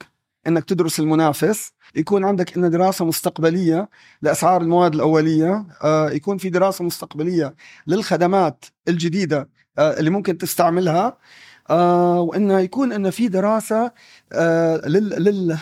إنك 0.48 0.66
تدرس 0.66 1.00
المنافس 1.00 1.72
يكون 1.96 2.26
عندك 2.26 2.58
إن 2.58 2.70
دراسة 2.70 3.06
مستقبلية 3.06 3.90
لأسعار 4.22 4.62
المواد 4.62 4.94
الأولية 4.96 5.66
آه 5.84 6.10
يكون 6.10 6.38
في 6.38 6.50
دراسة 6.50 6.86
مستقبلية 6.86 7.56
للخدمات 7.88 8.66
الجديدة 8.88 9.50
آه 9.78 10.00
اللي 10.00 10.10
ممكن 10.10 10.38
تستعملها 10.38 11.18
آه 11.70 12.22
وإنه 12.22 12.60
يكون 12.60 12.92
إنه 12.94 13.10
في 13.10 13.28
دراسة 13.28 13.92
لل, 14.86 15.10
لل 15.24 15.58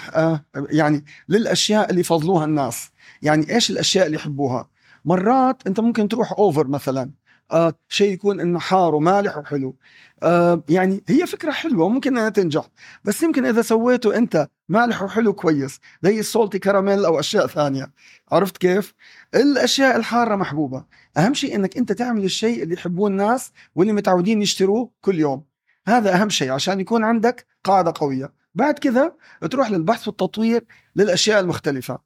يعني 0.55 1.05
للأشياء 1.29 1.89
اللي 1.89 2.01
يفضلوها 2.01 2.45
الناس. 2.45 2.89
يعني 3.21 3.55
إيش 3.55 3.69
الأشياء 3.71 4.05
اللي 4.05 4.17
يحبوها؟ 4.17 4.69
مرات 5.05 5.67
أنت 5.67 5.79
ممكن 5.79 6.07
تروح 6.07 6.31
اوفر 6.31 6.67
مثلا. 6.67 7.11
آه 7.51 7.73
شيء 7.89 8.13
يكون 8.13 8.39
إنه 8.39 8.59
حار 8.59 8.95
ومالح 8.95 9.37
وحلو. 9.37 9.75
آه 10.23 10.63
يعني 10.69 11.03
هي 11.07 11.25
فكرة 11.27 11.51
حلوة 11.51 11.85
وممكن 11.85 12.17
إنها 12.17 12.29
تنجح 12.29 12.67
بس 13.03 13.23
يمكن 13.23 13.45
إذا 13.45 13.61
سويته 13.61 14.17
أنت 14.17 14.47
مالح 14.69 15.01
وحلو 15.03 15.33
كويس 15.33 15.79
زي 16.03 16.19
السولتي 16.19 16.59
كراميل 16.59 17.05
أو 17.05 17.19
أشياء 17.19 17.47
ثانية. 17.47 17.91
عرفت 18.31 18.57
كيف؟ 18.57 18.93
الأشياء 19.35 19.95
الحارة 19.95 20.35
محبوبة. 20.35 20.85
أهم 21.17 21.33
شيء 21.33 21.55
إنك 21.55 21.77
أنت 21.77 21.91
تعمل 21.91 22.23
الشيء 22.23 22.63
اللي 22.63 22.73
يحبوه 22.73 23.09
الناس 23.09 23.51
واللي 23.75 23.93
متعودين 23.93 24.41
يشتروه 24.41 24.91
كل 25.01 25.19
يوم. 25.19 25.43
هذا 25.87 26.15
أهم 26.15 26.29
شيء 26.29 26.51
عشان 26.51 26.79
يكون 26.79 27.03
عندك 27.03 27.45
قاعدة 27.63 27.93
قوية. 27.95 28.33
بعد 28.55 28.79
كذا 28.79 29.15
تروح 29.51 29.71
للبحث 29.71 30.07
والتطوير 30.07 30.65
للأشياء 30.95 31.39
المختلفة. 31.39 31.99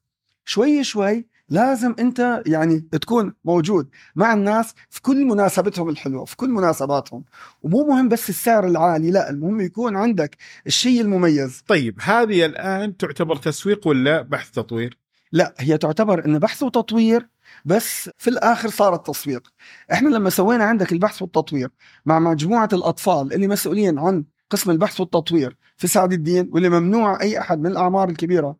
شوي 0.45 0.83
شوي 0.83 1.27
لازم 1.49 1.95
انت 1.99 2.43
يعني 2.45 2.79
تكون 2.79 3.33
موجود 3.45 3.89
مع 4.15 4.33
الناس 4.33 4.73
في 4.89 5.01
كل 5.01 5.25
مناسبتهم 5.25 5.89
الحلوة 5.89 6.25
في 6.25 6.35
كل 6.35 6.49
مناسباتهم. 6.49 7.23
ومو 7.61 7.87
مهم 7.87 8.09
بس 8.09 8.29
السعر 8.29 8.67
العالي 8.67 9.11
لا 9.11 9.29
المهم 9.29 9.61
يكون 9.61 9.95
عندك 9.95 10.37
الشيء 10.67 11.01
المميز. 11.01 11.63
طيب 11.67 11.97
هذه 12.01 12.45
الآن 12.45 12.97
تعتبر 12.97 13.35
تسويق 13.35 13.87
ولا 13.87 14.21
بحث 14.21 14.51
تطوير؟ 14.51 14.97
لا 15.31 15.53
هي 15.57 15.77
تعتبر 15.77 16.25
إن 16.25 16.39
بحث 16.39 16.63
وتطوير 16.63 17.29
بس 17.65 18.09
في 18.17 18.29
الآخر 18.29 18.69
صارت 18.69 19.07
تسويق 19.07 19.47
إحنا 19.93 20.09
لما 20.09 20.29
سوينا 20.29 20.63
عندك 20.63 20.91
البحث 20.91 21.21
والتطوير 21.21 21.69
مع 22.05 22.19
مجموعة 22.19 22.69
الأطفال 22.73 23.33
اللي 23.33 23.47
مسؤولين 23.47 23.99
عن 23.99 24.23
قسم 24.49 24.71
البحث 24.71 24.99
والتطوير 24.99 25.57
في 25.77 25.87
سعد 25.87 26.13
الدين 26.13 26.49
واللي 26.51 26.69
ممنوع 26.69 27.21
أي 27.21 27.39
أحد 27.39 27.59
من 27.59 27.67
الأعمار 27.67 28.09
الكبيرة 28.09 28.55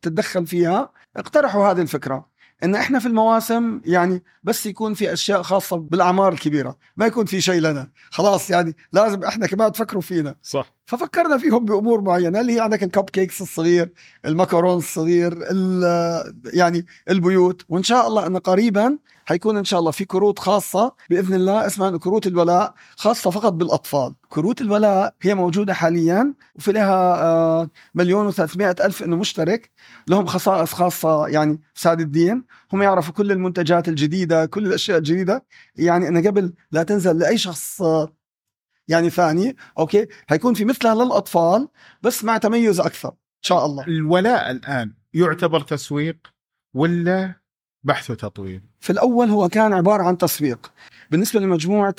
تتدخل 0.00 0.46
فيها 0.46 0.92
اقترحوا 1.16 1.70
هذه 1.70 1.80
الفكرة 1.80 2.32
إن 2.64 2.74
إحنا 2.74 2.98
في 2.98 3.06
المواسم 3.06 3.80
يعني 3.84 4.22
بس 4.42 4.66
يكون 4.66 4.94
في 4.94 5.12
أشياء 5.12 5.42
خاصة 5.42 5.76
بالأعمار 5.76 6.32
الكبيرة 6.32 6.76
ما 6.96 7.06
يكون 7.06 7.24
في 7.24 7.40
شيء 7.40 7.60
لنا. 7.60 7.90
خلاص 8.10 8.50
يعني 8.50 8.76
لازم 8.92 9.24
إحنا 9.24 9.46
كمان 9.46 9.72
تفكروا 9.72 10.02
فينا. 10.02 10.34
صح. 10.42 10.72
ففكرنا 10.86 11.38
فيهم 11.38 11.64
بأمور 11.64 12.00
معينة 12.00 12.40
اللي 12.40 12.56
هي 12.56 12.60
عندك 12.60 12.82
الكب 12.82 13.10
كيكس 13.10 13.42
الصغير 13.42 13.92
المكرون 14.24 14.78
الصغير 14.78 15.38
يعني 16.54 16.86
البيوت. 17.10 17.62
وإن 17.68 17.82
شاء 17.82 18.08
الله 18.08 18.26
إن 18.26 18.36
قريبا 18.36 18.98
حيكون 19.26 19.56
إن 19.56 19.64
شاء 19.64 19.80
الله 19.80 19.90
في 19.90 20.04
كروت 20.04 20.38
خاصة 20.38 20.94
بإذن 21.10 21.34
الله 21.34 21.66
اسمها 21.66 21.98
كروت 21.98 22.26
الولاء 22.26 22.74
خاصة 22.96 23.30
فقط 23.30 23.52
بالأطفال. 23.52 24.14
كروت 24.28 24.60
الولاء 24.60 25.14
هي 25.22 25.34
موجودة 25.34 25.74
حاليا 25.74 26.34
وفي 26.54 26.72
لها 26.72 27.22
آه، 27.22 27.70
مليون 27.94 28.26
و 28.26 28.32
ألف 28.62 29.02
إنه 29.02 29.16
مشترك. 29.16 29.70
لهم 30.08 30.26
خصائص 30.26 30.72
خاصة 30.72 31.28
يعني 31.28 31.60
سعد 31.74 32.00
الدين. 32.00 32.44
هم 32.72 32.82
يعرفوا 32.82 33.14
كل 33.14 33.32
المنتجات 33.32 33.88
الجديدة 33.88 34.46
كل 34.46 34.66
الأشياء 34.66 34.98
الجديدة. 34.98 35.44
يعني 35.76 36.08
انه 36.08 36.28
قبل 36.28 36.54
لا 36.72 36.82
تنزل 36.82 37.18
لأي 37.18 37.38
شخص 37.38 37.82
يعني 38.88 39.10
ثاني 39.10 39.56
okay؟ 39.78 40.06
حيكون 40.28 40.54
في 40.54 40.64
مثلها 40.64 40.94
للأطفال 40.94 41.68
بس 42.02 42.24
مع 42.24 42.38
تميز 42.38 42.80
أكثر 42.80 43.08
إن 43.08 43.42
شاء 43.42 43.66
الله. 43.66 43.84
الولاء 43.86 44.50
الآن 44.50 44.94
يعتبر 45.14 45.60
تسويق 45.60 46.16
ولا 46.74 47.41
بحث 47.84 48.10
وتطوير. 48.10 48.62
في 48.80 48.90
الأول 48.90 49.30
هو 49.30 49.48
كان 49.48 49.72
عبارة 49.72 50.02
عن 50.02 50.18
تسويق. 50.18 50.72
بالنسبة 51.10 51.40
لمجموعة 51.40 51.94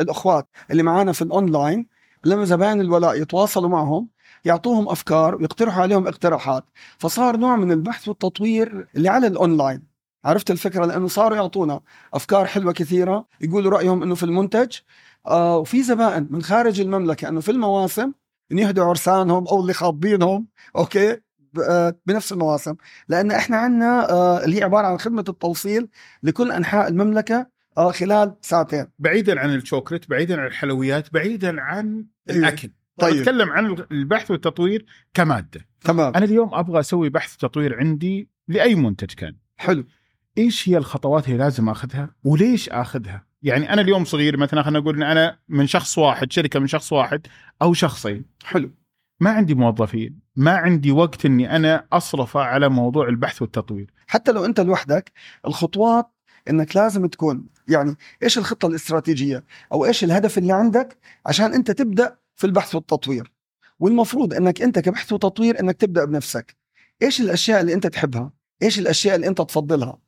الأخوات 0.00 0.48
اللي 0.70 0.82
معانا 0.82 1.12
في 1.12 1.22
الأونلاين 1.22 1.86
لما 2.24 2.44
زبائن 2.44 2.80
الولاء 2.80 3.22
يتواصلوا 3.22 3.68
معهم 3.68 4.08
يعطوهم 4.44 4.88
أفكار 4.88 5.34
ويقترحوا 5.34 5.82
عليهم 5.82 6.06
اقتراحات. 6.06 6.64
فصار 6.98 7.36
نوع 7.36 7.56
من 7.56 7.72
البحث 7.72 8.08
والتطوير 8.08 8.88
اللي 8.96 9.08
على 9.08 9.26
الأونلاين. 9.26 9.82
عرفت 10.24 10.50
الفكرة؟ 10.50 10.86
لأنه 10.86 11.08
صاروا 11.08 11.36
يعطونا 11.36 11.80
أفكار 12.14 12.46
حلوة 12.46 12.72
كثيرة 12.72 13.26
يقولوا 13.40 13.72
رأيهم 13.72 14.02
إنه 14.02 14.14
في 14.14 14.22
المنتج. 14.22 14.76
آه 15.26 15.56
وفي 15.58 15.82
زبائن 15.82 16.26
من 16.30 16.42
خارج 16.42 16.80
المملكة 16.80 17.28
إنه 17.28 17.40
في 17.40 17.50
المواسم 17.50 18.12
ان 18.52 18.58
يهدوا 18.58 18.84
عرسانهم 18.84 19.48
أو 19.48 19.60
اللي 19.60 19.72
خاطبينهم. 19.72 20.46
أوكي؟ 20.76 21.20
بنفس 22.06 22.32
المواسم. 22.32 22.74
لأن 23.08 23.30
إحنا 23.30 23.56
عندنا 23.56 24.10
آه 24.10 24.44
اللي 24.44 24.58
هي 24.58 24.62
عبارة 24.62 24.86
عن 24.86 24.98
خدمة 24.98 25.24
التوصيل 25.28 25.88
لكل 26.22 26.52
أنحاء 26.52 26.88
المملكة 26.88 27.46
آه 27.78 27.92
خلال 27.92 28.34
ساعتين. 28.40 28.86
بعيدا 28.98 29.40
عن 29.40 29.54
الشوكلت 29.54 30.10
بعيدا 30.10 30.40
عن 30.40 30.46
الحلويات 30.46 31.12
بعيدا 31.12 31.60
عن 31.60 32.06
إيه. 32.30 32.36
الأكل. 32.36 32.70
طيب. 32.98 33.20
أتكلم 33.20 33.50
عن 33.50 33.76
البحث 33.92 34.30
والتطوير 34.30 34.86
كمادة. 35.14 35.60
تمام. 35.80 36.12
أنا 36.16 36.24
اليوم 36.24 36.54
أبغى 36.54 36.80
أسوي 36.80 37.08
بحث 37.08 37.36
تطوير 37.36 37.78
عندي 37.78 38.28
لأي 38.48 38.74
منتج 38.74 39.14
كان. 39.14 39.36
حلو. 39.56 39.84
إيش 40.38 40.68
هي 40.68 40.76
الخطوات 40.76 41.26
اللي 41.26 41.38
لازم 41.38 41.68
أخذها 41.68 42.10
وليش 42.24 42.68
أخذها؟ 42.68 43.26
يعني 43.42 43.72
أنا 43.72 43.80
اليوم 43.80 44.04
صغير 44.04 44.36
مثلا 44.36 44.62
خلينا 44.62 44.78
نقول 44.78 44.96
إن 44.96 45.02
أنا 45.02 45.38
من 45.48 45.66
شخص 45.66 45.98
واحد 45.98 46.32
شركة 46.32 46.60
من 46.60 46.66
شخص 46.66 46.92
واحد 46.92 47.26
أو 47.62 47.74
شخصين. 47.74 48.24
حلو. 48.44 48.70
ما 49.24 49.30
عندي 49.30 49.54
موظفين 49.54 50.20
ما 50.36 50.56
عندي 50.56 50.90
وقت 50.90 51.26
إني 51.26 51.56
أنا 51.56 51.86
اصرفه 51.92 52.40
على 52.40 52.68
موضوع 52.68 53.08
البحث 53.08 53.42
والتطوير. 53.42 53.90
حتى 54.06 54.32
لو 54.32 54.44
أنت 54.44 54.60
لوحدك 54.60 55.12
الخطوات 55.46 56.10
إنك 56.50 56.76
لازم 56.76 57.06
تكون 57.06 57.46
يعني 57.68 57.96
إيش 58.22 58.38
الخطة 58.38 58.68
الاستراتيجية؟ 58.68 59.44
أو 59.72 59.84
إيش 59.84 60.04
الهدف 60.04 60.38
اللي 60.38 60.52
عندك 60.52 60.98
عشان 61.26 61.54
أنت 61.54 61.70
تبدأ 61.70 62.16
في 62.36 62.46
البحث 62.46 62.74
والتطوير؟ 62.74 63.32
والمفروض 63.78 64.34
إنك 64.34 64.62
أنت 64.62 64.78
كبحث 64.78 65.12
وتطوير 65.12 65.60
إنك 65.60 65.76
تبدأ 65.76 66.04
بنفسك. 66.04 66.56
إيش 67.02 67.20
الأشياء 67.20 67.60
اللي 67.60 67.74
أنت 67.74 67.86
تحبها؟ 67.86 68.30
إيش 68.62 68.78
الأشياء 68.78 69.16
اللي 69.16 69.26
أنت 69.26 69.40
تفضلها؟ 69.40 69.98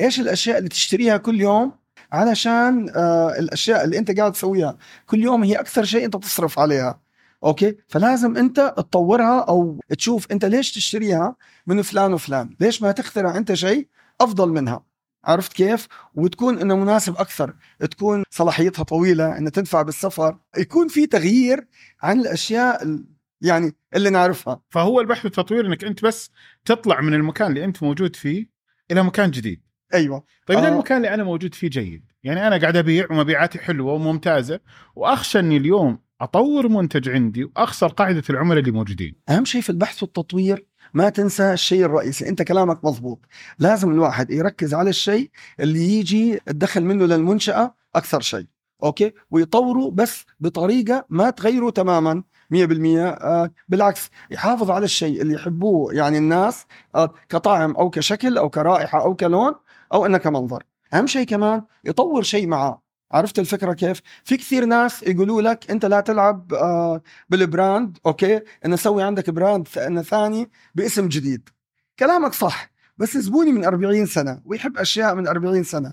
إيش 0.00 0.20
الأشياء 0.20 0.58
اللي 0.58 0.68
تشتريها 0.68 1.16
كل 1.16 1.40
يوم 1.40 1.72
علشان 2.12 2.88
آه 2.96 3.38
الأشياء 3.38 3.84
اللي 3.84 3.98
أنت 3.98 4.18
قاعد 4.18 4.32
تسويها؟ 4.32 4.76
كل 5.06 5.22
يوم 5.22 5.44
هي 5.44 5.54
أكثر 5.54 5.84
شيء 5.84 6.04
أنت 6.04 6.16
تصرف 6.16 6.58
عليها. 6.58 7.00
أوكي 7.44 7.76
فلازم 7.88 8.36
أنت 8.36 8.74
تطورها 8.76 9.40
أو 9.40 9.80
تشوف 9.98 10.32
أنت 10.32 10.44
ليش 10.44 10.72
تشتريها 10.72 11.36
من 11.66 11.82
فلان 11.82 12.12
وفلان 12.14 12.56
ليش 12.60 12.82
ما 12.82 12.92
تخترع 12.92 13.36
أنت 13.36 13.52
شيء 13.52 13.88
أفضل 14.20 14.48
منها 14.48 14.84
عرفت 15.24 15.52
كيف؟ 15.52 15.88
وتكون 16.14 16.58
إنه 16.58 16.76
مناسب 16.76 17.16
أكثر، 17.16 17.54
تكون 17.90 18.24
صلاحيتها 18.30 18.82
طويلة، 18.82 19.38
انها 19.38 19.50
تنفع 19.50 19.82
بالسفر، 19.82 20.38
يكون 20.58 20.88
في 20.88 21.06
تغيير 21.06 21.66
عن 22.02 22.20
الأشياء 22.20 22.98
يعني 23.40 23.76
اللي 23.96 24.10
نعرفها. 24.10 24.60
فهو 24.70 25.00
البحث 25.00 25.24
والتطوير 25.24 25.66
إنك 25.66 25.84
أنت 25.84 26.04
بس 26.04 26.30
تطلع 26.64 27.00
من 27.00 27.14
المكان 27.14 27.48
اللي 27.48 27.64
أنت 27.64 27.82
موجود 27.82 28.16
فيه 28.16 28.46
إلى 28.90 29.02
مكان 29.02 29.30
جديد. 29.30 29.62
أيوه. 29.94 30.24
طيب 30.46 30.58
آه. 30.58 30.68
المكان 30.68 30.96
اللي 30.96 31.14
أنا 31.14 31.24
موجود 31.24 31.54
فيه 31.54 31.68
جيد، 31.68 32.04
يعني 32.24 32.46
أنا 32.46 32.56
قاعد 32.56 32.76
أبيع 32.76 33.06
ومبيعاتي 33.10 33.58
حلوة 33.58 33.92
وممتازة 33.92 34.60
وأخشى 34.96 35.38
إني 35.38 35.56
اليوم 35.56 35.98
أطور 36.22 36.68
منتج 36.68 37.08
عندي 37.08 37.44
وأخسر 37.44 37.88
قاعدة 37.88 38.22
العملاء 38.30 38.58
اللي 38.58 38.70
موجودين. 38.70 39.14
أهم 39.28 39.44
شيء 39.44 39.60
في 39.60 39.70
البحث 39.70 40.02
والتطوير 40.02 40.66
ما 40.94 41.08
تنسى 41.08 41.52
الشيء 41.52 41.84
الرئيسي. 41.84 42.28
أنت 42.28 42.42
كلامك 42.42 42.84
مضبوط 42.84 43.20
لازم 43.58 43.90
الواحد 43.90 44.30
يركز 44.30 44.74
على 44.74 44.90
الشيء 44.90 45.30
اللي 45.60 45.98
يجي 45.98 46.40
الدخل 46.48 46.84
منه 46.84 47.04
للمنشأة 47.04 47.74
أكثر 47.94 48.20
شيء 48.20 48.46
okay؟ 48.84 49.12
ويطوروا 49.30 49.90
بس 49.90 50.24
بطريقة 50.40 51.04
ما 51.08 51.30
تغيره 51.30 51.70
تماما 51.70 52.22
100% 52.54 52.54
آه 52.54 53.50
بالعكس 53.68 54.10
يحافظ 54.30 54.70
على 54.70 54.84
الشيء 54.84 55.22
اللي 55.22 55.34
يحبوه 55.34 55.94
يعني 55.94 56.18
الناس 56.18 56.66
آه 56.94 57.14
كطعم 57.28 57.70
أو 57.76 57.90
كشكل 57.90 58.38
أو 58.38 58.50
كرائحة 58.50 59.02
أو 59.02 59.14
كلون 59.14 59.54
أو 59.92 60.06
إنه 60.06 60.18
كمنظر. 60.18 60.62
أهم 60.94 61.06
شيء 61.06 61.26
كمان 61.26 61.62
يطور 61.84 62.22
شيء 62.22 62.46
معاه. 62.46 62.81
عرفت 63.12 63.38
الفكرة 63.38 63.72
كيف؟ 63.72 64.00
في 64.24 64.36
كثير 64.36 64.64
ناس 64.64 65.02
يقولوا 65.02 65.42
لك 65.42 65.70
أنت 65.70 65.84
لا 65.84 66.00
تلعب 66.00 66.54
آه 66.54 67.02
بال 67.28 67.48
brand 67.48 67.98
okay؟ 68.06 68.40
ان 68.64 68.70
نسوي 68.70 69.02
عندك 69.02 69.30
brand 69.30 69.68
ثاني 70.02 70.50
باسم 70.74 71.08
جديد. 71.08 71.48
كلامك 71.98 72.32
صح 72.32 72.72
بس 72.98 73.16
زبوني 73.16 73.52
من 73.52 73.64
40 73.64 74.06
سنة 74.06 74.40
ويحب 74.44 74.78
أشياء 74.78 75.14
من 75.14 75.28
40 75.28 75.62
سنة 75.62 75.92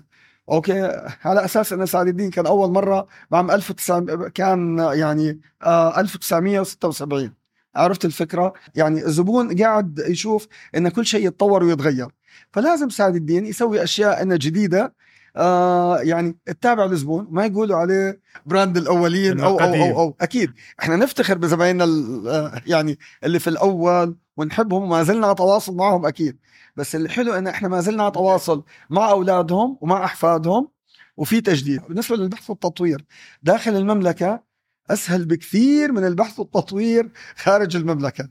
okay 0.50 0.82
على 1.24 1.44
أساس 1.44 1.72
إن 1.72 1.86
سعد 1.86 2.08
الدين 2.08 2.30
كان 2.30 2.46
أول 2.46 2.70
مرة 2.70 3.06
بعام 3.30 3.50
1900 3.50 4.28
كان 4.28 4.78
يعني 4.78 5.40
آه 5.62 6.00
1976 6.00 7.34
عرفت 7.76 8.04
الفكرة 8.04 8.52
يعني 8.74 9.06
الزبون 9.06 9.56
قاعد 9.62 10.04
يشوف 10.08 10.46
إن 10.76 10.88
كل 10.88 11.06
شيء 11.06 11.26
يتطور 11.26 11.64
ويتغير 11.64 12.08
فلازم 12.52 12.88
سعد 12.90 13.16
الدين 13.16 13.46
يسوي 13.46 13.82
أشياء 13.82 14.22
انها 14.22 14.36
جديدة 14.36 14.94
آه 15.36 15.98
يعني 16.00 16.38
تتابع 16.46 16.84
الزبون 16.84 17.26
ما 17.30 17.46
يقولوا 17.46 17.76
عليه 17.76 18.20
brand 18.46 18.76
الأولين 18.76 19.40
أو, 19.40 19.60
أو, 19.60 19.74
أو 19.74 20.00
أو. 20.00 20.16
أكيد. 20.20 20.52
إحنا 20.80 20.96
نفتخر 20.96 21.38
بزبايننا 21.38 21.84
آه، 21.84 22.62
يعني 22.66 22.98
اللي 23.24 23.38
في 23.38 23.50
الأول 23.50 24.16
ونحبهم 24.36 24.82
وما 24.82 25.02
زلنا 25.02 25.26
على 25.26 25.34
تواصل 25.34 25.76
معهم 25.76 26.06
أكيد. 26.06 26.38
بس 26.76 26.94
اللي 26.94 27.08
حلو 27.08 27.32
إن 27.32 27.46
إحنا 27.46 27.68
ما 27.68 27.80
زلنا 27.80 28.02
على 28.02 28.12
تواصل 28.12 28.64
مع 28.90 29.10
أولادهم 29.10 29.78
ومع 29.80 30.04
أحفادهم 30.04 30.68
وفي 31.16 31.40
تجديد. 31.40 31.82
بالنسبة 31.88 32.16
للبحث 32.16 32.50
والتطوير 32.50 33.04
داخل 33.42 33.76
المملكة 33.76 34.42
أسهل 34.90 35.24
بكثير 35.24 35.92
من 35.92 36.04
البحث 36.04 36.38
والتطوير 36.38 37.10
خارج 37.36 37.76
المملكة. 37.76 38.28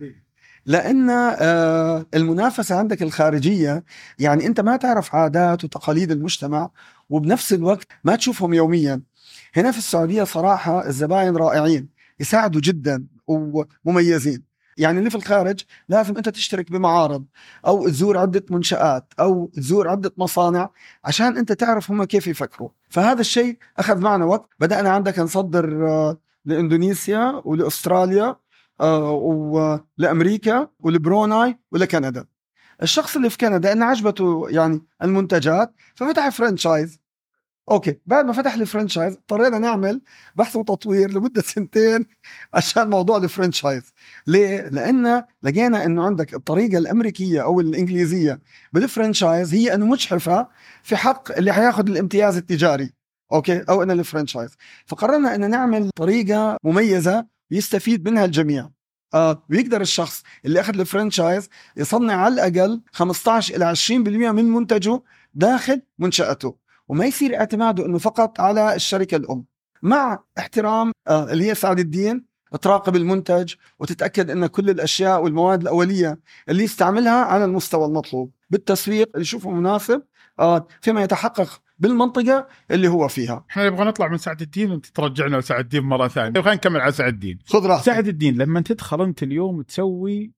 لأن 0.66 1.10
آه، 1.10 2.06
المنافسة 2.14 2.76
عندك 2.76 3.02
الخارجية 3.02 3.84
يعني 4.20 4.46
أنت 4.48 4.60
ما 4.60 4.78
تعرف 4.78 5.16
عادات 5.16 5.64
وتقاليد 5.64 6.12
المجتمع 6.12 6.70
وبنفس 7.10 7.54
الوقت 7.54 7.88
ما 8.04 8.16
تشوفهم 8.16 8.54
يوميا. 8.54 9.02
هنا 9.56 9.72
في 9.72 9.78
السعودية 9.78 10.24
صراحة 10.24 10.88
الزباين 10.88 11.36
رائعين 11.38 11.90
يساعدوا 12.20 12.62
جدا 12.62 13.06
ومميزين. 13.86 14.50
يعني 14.78 15.00
اللي 15.00 15.10
في 15.10 15.16
الخارج 15.16 15.60
لازم 15.90 16.18
أنت 16.18 16.30
تشترك 16.30 16.72
بمعارض 16.72 17.26
أو 17.68 17.88
تزور 17.90 18.18
عدة 18.18 18.46
منشآت 18.50 19.14
أو 19.20 19.52
تزور 19.54 19.88
عدة 19.90 20.12
مصانع 20.18 20.70
عشان 21.06 21.38
أنت 21.38 21.52
تعرف 21.52 21.92
هم 21.92 22.04
كيف 22.04 22.28
يفكروا. 22.28 22.70
فهذا 22.90 23.22
الشيء 23.22 23.58
أخذ 23.78 24.00
معنا 24.00 24.26
وقت. 24.26 24.50
بدأنا 24.60 24.90
عندك 24.90 25.20
نصدر 25.20 25.88
آه، 25.88 26.18
لإندونيسيا 26.46 27.42
ولأستراليا 27.46 28.36
ولامريكا 28.82 30.68
ولبروناي 30.80 31.60
ولكندا. 31.72 32.26
الشخص 32.84 33.16
اللي 33.16 33.30
في 33.30 33.38
كندا 33.38 33.72
انه 33.72 33.86
عجبته 33.86 34.50
يعني 34.50 34.82
المنتجات 35.04 35.74
ففتح 35.96 36.30
franchise 36.30 37.00
okay 37.72 38.00
بعد 38.06 38.26
ما 38.26 38.34
فتح 38.34 38.54
ال 38.54 38.60
franchise 38.60 39.14
اضطرينا 39.14 39.60
نعمل 39.60 40.02
بحث 40.36 40.56
وتطوير 40.56 41.12
لمدة 41.12 41.42
سنتين 41.56 42.06
عشان 42.54 42.90
موضوع 42.90 43.18
ال 43.18 43.25
franchise 43.25 43.94
ليه؟ 44.28 44.62
لأن 44.62 45.24
لقينا 45.44 45.86
إنه 45.86 46.04
عندك 46.06 46.34
الطريقة 46.34 46.78
الأمريكية 46.78 47.44
أو 47.44 47.60
الإنجليزية 47.60 48.40
بال 48.74 48.88
franchise 48.88 49.54
هي 49.54 49.74
أنه 49.74 49.86
مجحفة 49.86 50.48
في 50.84 50.96
حق 50.96 51.32
اللي 51.38 51.54
حياخذ 51.54 51.90
الامتياز 51.90 52.38
التجاري. 52.38 52.94
okay؟ 53.32 53.64
أو 53.70 53.84
إن 53.84 53.92
ال 53.92 53.98
franchise 53.98 54.56
فقررنا 54.86 55.36
إن 55.36 55.50
نعمل 55.50 55.90
طريقة 55.96 56.58
مميزة 56.64 57.26
يستفيد 57.52 58.10
منها 58.10 58.26
الجميع. 58.26 58.70
آه 59.14 59.44
ويقدر 59.50 59.82
الشخص 59.82 60.24
اللي 60.46 60.60
أخذ 60.60 60.80
ال 60.80 60.87
franchise 60.87 61.50
يصنع 61.78 62.14
على 62.16 62.34
الأقل 62.50 62.82
15 62.92 63.56
إلى 63.56 63.66
20% 63.66 64.32
من 64.32 64.46
منتجه 64.46 65.02
داخل 65.34 65.82
منشأته. 66.00 66.56
وما 66.88 67.06
يصير 67.06 67.40
اعتماده 67.40 67.86
إنه 67.86 67.98
فقط 67.98 68.40
على 68.40 68.76
الشركة 68.76 69.16
الأم. 69.16 69.46
مع 69.82 70.24
احترام 70.38 70.92
آه 71.08 71.32
اللي 71.32 71.50
هي 71.50 71.56
سعد 71.56 71.80
الدين 71.80 72.26
تراقب 72.62 72.96
المنتج 72.96 73.54
وتتأكد 73.80 74.30
إن 74.32 74.48
كل 74.48 74.70
الأشياء 74.70 75.24
والمواد 75.24 75.62
الأولية 75.62 76.20
اللي 76.50 76.64
يستعملها 76.64 77.26
على 77.26 77.46
المستوى 77.46 77.86
المطلوب. 77.86 78.32
بالتسويق 78.50 79.10
اللي 79.14 79.22
يشوفه 79.22 79.50
مناسب 79.52 80.02
آه 80.40 80.68
فيما 80.82 81.04
يتحقق 81.04 81.62
بالمنطقة 81.80 82.48
اللي 82.72 82.88
هو 82.88 83.08
فيها. 83.08 83.46
إحنا 83.50 83.70
نبغى 83.70 83.86
نطلع 83.86 84.08
من 84.08 84.18
سعد 84.18 84.42
الدين 84.42 84.72
وأنت 84.72 84.86
ترجعنا 84.86 85.38
لسعد 85.38 85.60
الدين 85.60 85.84
مرة 85.84 86.08
ثانية. 86.08 86.42
خلينا 86.42 86.54
نكمل 86.56 86.82
على 86.82 86.92
سعد 86.92 87.14
الدين. 87.14 87.40
خذ 87.46 87.66
راحتك. 87.66 87.86
سعد 87.86 88.08
الدين 88.08 88.38
لما 88.38 88.62
تدخل 88.62 89.02
أنت 89.02 89.24
اليوم 89.24 89.62
تسوي 89.62 90.32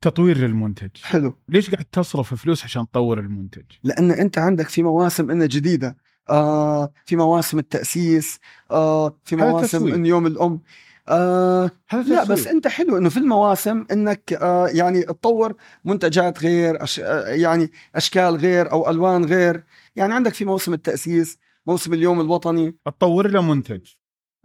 تطوير 0.00 0.38
للمنتج. 0.38 0.90
حلو. 1.02 1.38
ليش 1.48 1.70
قاعد 1.70 1.84
تصرف 1.84 2.34
فلوس 2.34 2.64
عشان 2.64 2.90
تطور 2.90 3.20
المنتج؟ 3.20 3.64
لأن 3.84 4.10
أنت 4.10 4.38
عندك 4.38 4.68
في 4.68 4.82
مواسم 4.82 5.30
إنها 5.30 5.46
جديدة. 5.46 5.96
آه 6.30 6.92
في 7.06 7.16
مواسم 7.16 7.58
التأسيس. 7.58 8.38
آه 8.70 9.18
في 9.24 9.36
مواسم 9.36 9.92
إن 9.92 10.06
يوم 10.06 10.26
الأم. 10.26 10.60
آه 11.08 11.70
لا 11.92 12.24
بس 12.24 12.46
أنت 12.46 12.68
حلو 12.68 12.98
إنه 12.98 13.08
في 13.08 13.16
المواسم 13.16 13.84
إنك 13.92 14.32
آه 14.32 14.68
يعني 14.68 15.02
تطور 15.02 15.54
منتجات 15.84 16.42
غير 16.42 16.82
أش 16.82 17.00
آه 17.00 17.26
يعني 17.26 17.70
أشكال 17.94 18.36
غير 18.36 18.72
أو 18.72 18.90
ألوان 18.90 19.24
غير. 19.24 19.64
يعني 19.96 20.14
عندك 20.14 20.34
في 20.34 20.44
موسم 20.44 20.74
التأسيس 20.74 21.38
موسم 21.66 21.94
اليوم 21.94 22.20
الوطني. 22.20 22.76
تطور 22.86 23.30
له 23.30 23.42
منتج. 23.42 23.80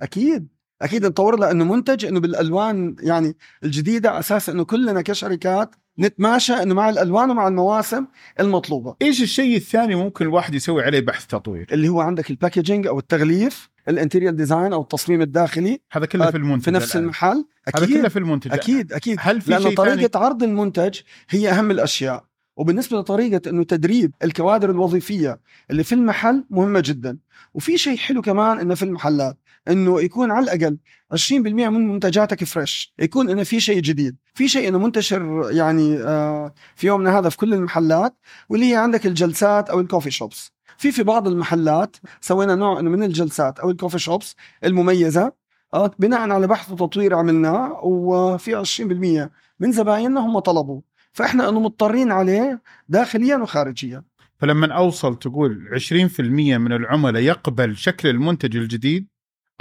أكيد 0.01 0.47
أكيد 0.81 1.05
نطور 1.05 1.39
له 1.39 1.51
إنه 1.51 1.65
منتج 1.65 2.05
إنه 2.05 2.19
بالألوان 2.19 2.95
يعني 2.99 3.37
الجديدة 3.63 4.09
على 4.09 4.19
أساس 4.19 4.49
إنه 4.49 4.63
كلنا 4.63 5.01
كشركات 5.01 5.75
نتماشى 5.99 6.53
إنه 6.53 6.73
مع 6.73 6.89
الألوان 6.89 7.31
ومع 7.31 7.47
المواسم 7.47 8.05
المطلوبة. 8.39 8.95
إيش 9.01 9.21
الشيء 9.21 9.55
الثاني 9.55 9.95
ممكن 9.95 10.25
الواحد 10.25 10.55
يسوي 10.55 10.83
عليه 10.83 10.99
بحث 10.99 11.27
تطوير؟ 11.27 11.67
اللي 11.71 11.89
هو 11.89 12.01
عندك 12.01 12.29
ال 12.29 12.35
packaging 12.35 12.87
أو 12.87 12.99
التغليف 12.99 13.69
ال 13.87 13.93
interior 13.93 14.35
design 14.35 14.73
أو 14.73 14.81
التصميم 14.81 15.21
الداخلي. 15.21 15.81
هذا 15.91 16.05
كله 16.05 16.31
في 16.31 16.37
المنتج 16.37 16.65
في 16.65 16.71
نفس 16.71 16.91
الآن. 16.91 17.03
المحل. 17.03 17.45
أكيد 17.67 17.83
هذا 17.83 17.99
كله 17.99 18.09
في 18.09 18.19
المنتج 18.19 18.53
أكيد 18.53 18.93
أكيد. 18.93 19.17
هل 19.19 19.41
في 19.41 19.51
لأنه 19.51 19.63
شيء 19.63 19.77
طريقة 19.77 20.07
ثاني؟ 20.07 20.25
عرض 20.25 20.43
المنتج 20.43 20.99
هي 21.29 21.49
أهم 21.49 21.71
الأشياء. 21.71 22.28
وبالنسبة 22.59 22.99
لطريقة 22.99 23.49
إنه 23.49 23.63
تدريب 23.63 24.13
الكوادر 24.23 24.69
الوظيفية 24.71 25.39
اللي 25.71 25.83
في 25.83 25.95
المحل 25.95 26.45
مهمة 26.49 26.79
جدا. 26.85 27.17
وفي 27.53 27.77
شيء 27.77 27.97
حلو 27.97 28.21
كمان 28.21 28.59
إنه 28.59 28.75
في 28.75 28.85
المحلات 28.85 29.37
إنه 29.67 30.01
يكون 30.01 30.31
على 30.31 30.43
الأقل 30.43 30.77
20% 31.13 31.31
من 31.31 31.87
منتجاتك 31.87 32.43
fresh 32.43 32.93
يكون 32.99 33.29
إنه 33.29 33.43
في 33.43 33.59
شيء 33.59 33.81
جديد. 33.81 34.15
في 34.33 34.47
شيء 34.47 34.67
إنه 34.67 34.77
منتشر 34.77 35.49
يعني 35.51 35.97
آه 35.97 36.53
في 36.75 36.87
يومنا 36.87 37.19
هذا 37.19 37.29
في 37.29 37.37
كل 37.37 37.53
المحلات 37.53 38.15
واللي 38.49 38.71
هي 38.71 38.75
عندك 38.75 39.05
الجلسات 39.05 39.69
أو 39.69 39.79
الكوفي 39.79 40.11
شوبس 40.11 40.51
في 40.77 40.91
في 40.91 41.03
بعض 41.03 41.27
المحلات 41.27 41.97
سوينا 42.21 42.55
نوع 42.55 42.81
من 42.81 43.03
الجلسات 43.03 43.59
أو 43.59 43.69
الكوفي 43.71 43.99
شوبس 43.99 44.35
المميزة 44.63 45.31
آه 45.73 45.91
بناء 45.99 46.29
على 46.29 46.47
بحث 46.47 46.71
وتطوير 46.71 47.15
عملناه 47.15 47.79
وفي 47.83 48.63
20% 49.27 49.29
من 49.59 49.71
زبايننا 49.71 50.21
هم 50.21 50.39
طلبوا. 50.39 50.81
فإحنا 51.13 51.49
انه 51.49 51.59
مضطرين 51.59 52.11
عليه 52.11 52.61
داخليا 52.89 53.37
وخارجيا. 53.37 54.03
فلما 54.37 54.73
أوصل 54.73 55.19
تقول 55.19 55.69
20% 55.73 56.19
من 56.57 56.73
العملاء 56.73 57.21
يقبل 57.21 57.77
شكل 57.77 58.09
المنتج 58.09 58.57
الجديد 58.57 59.07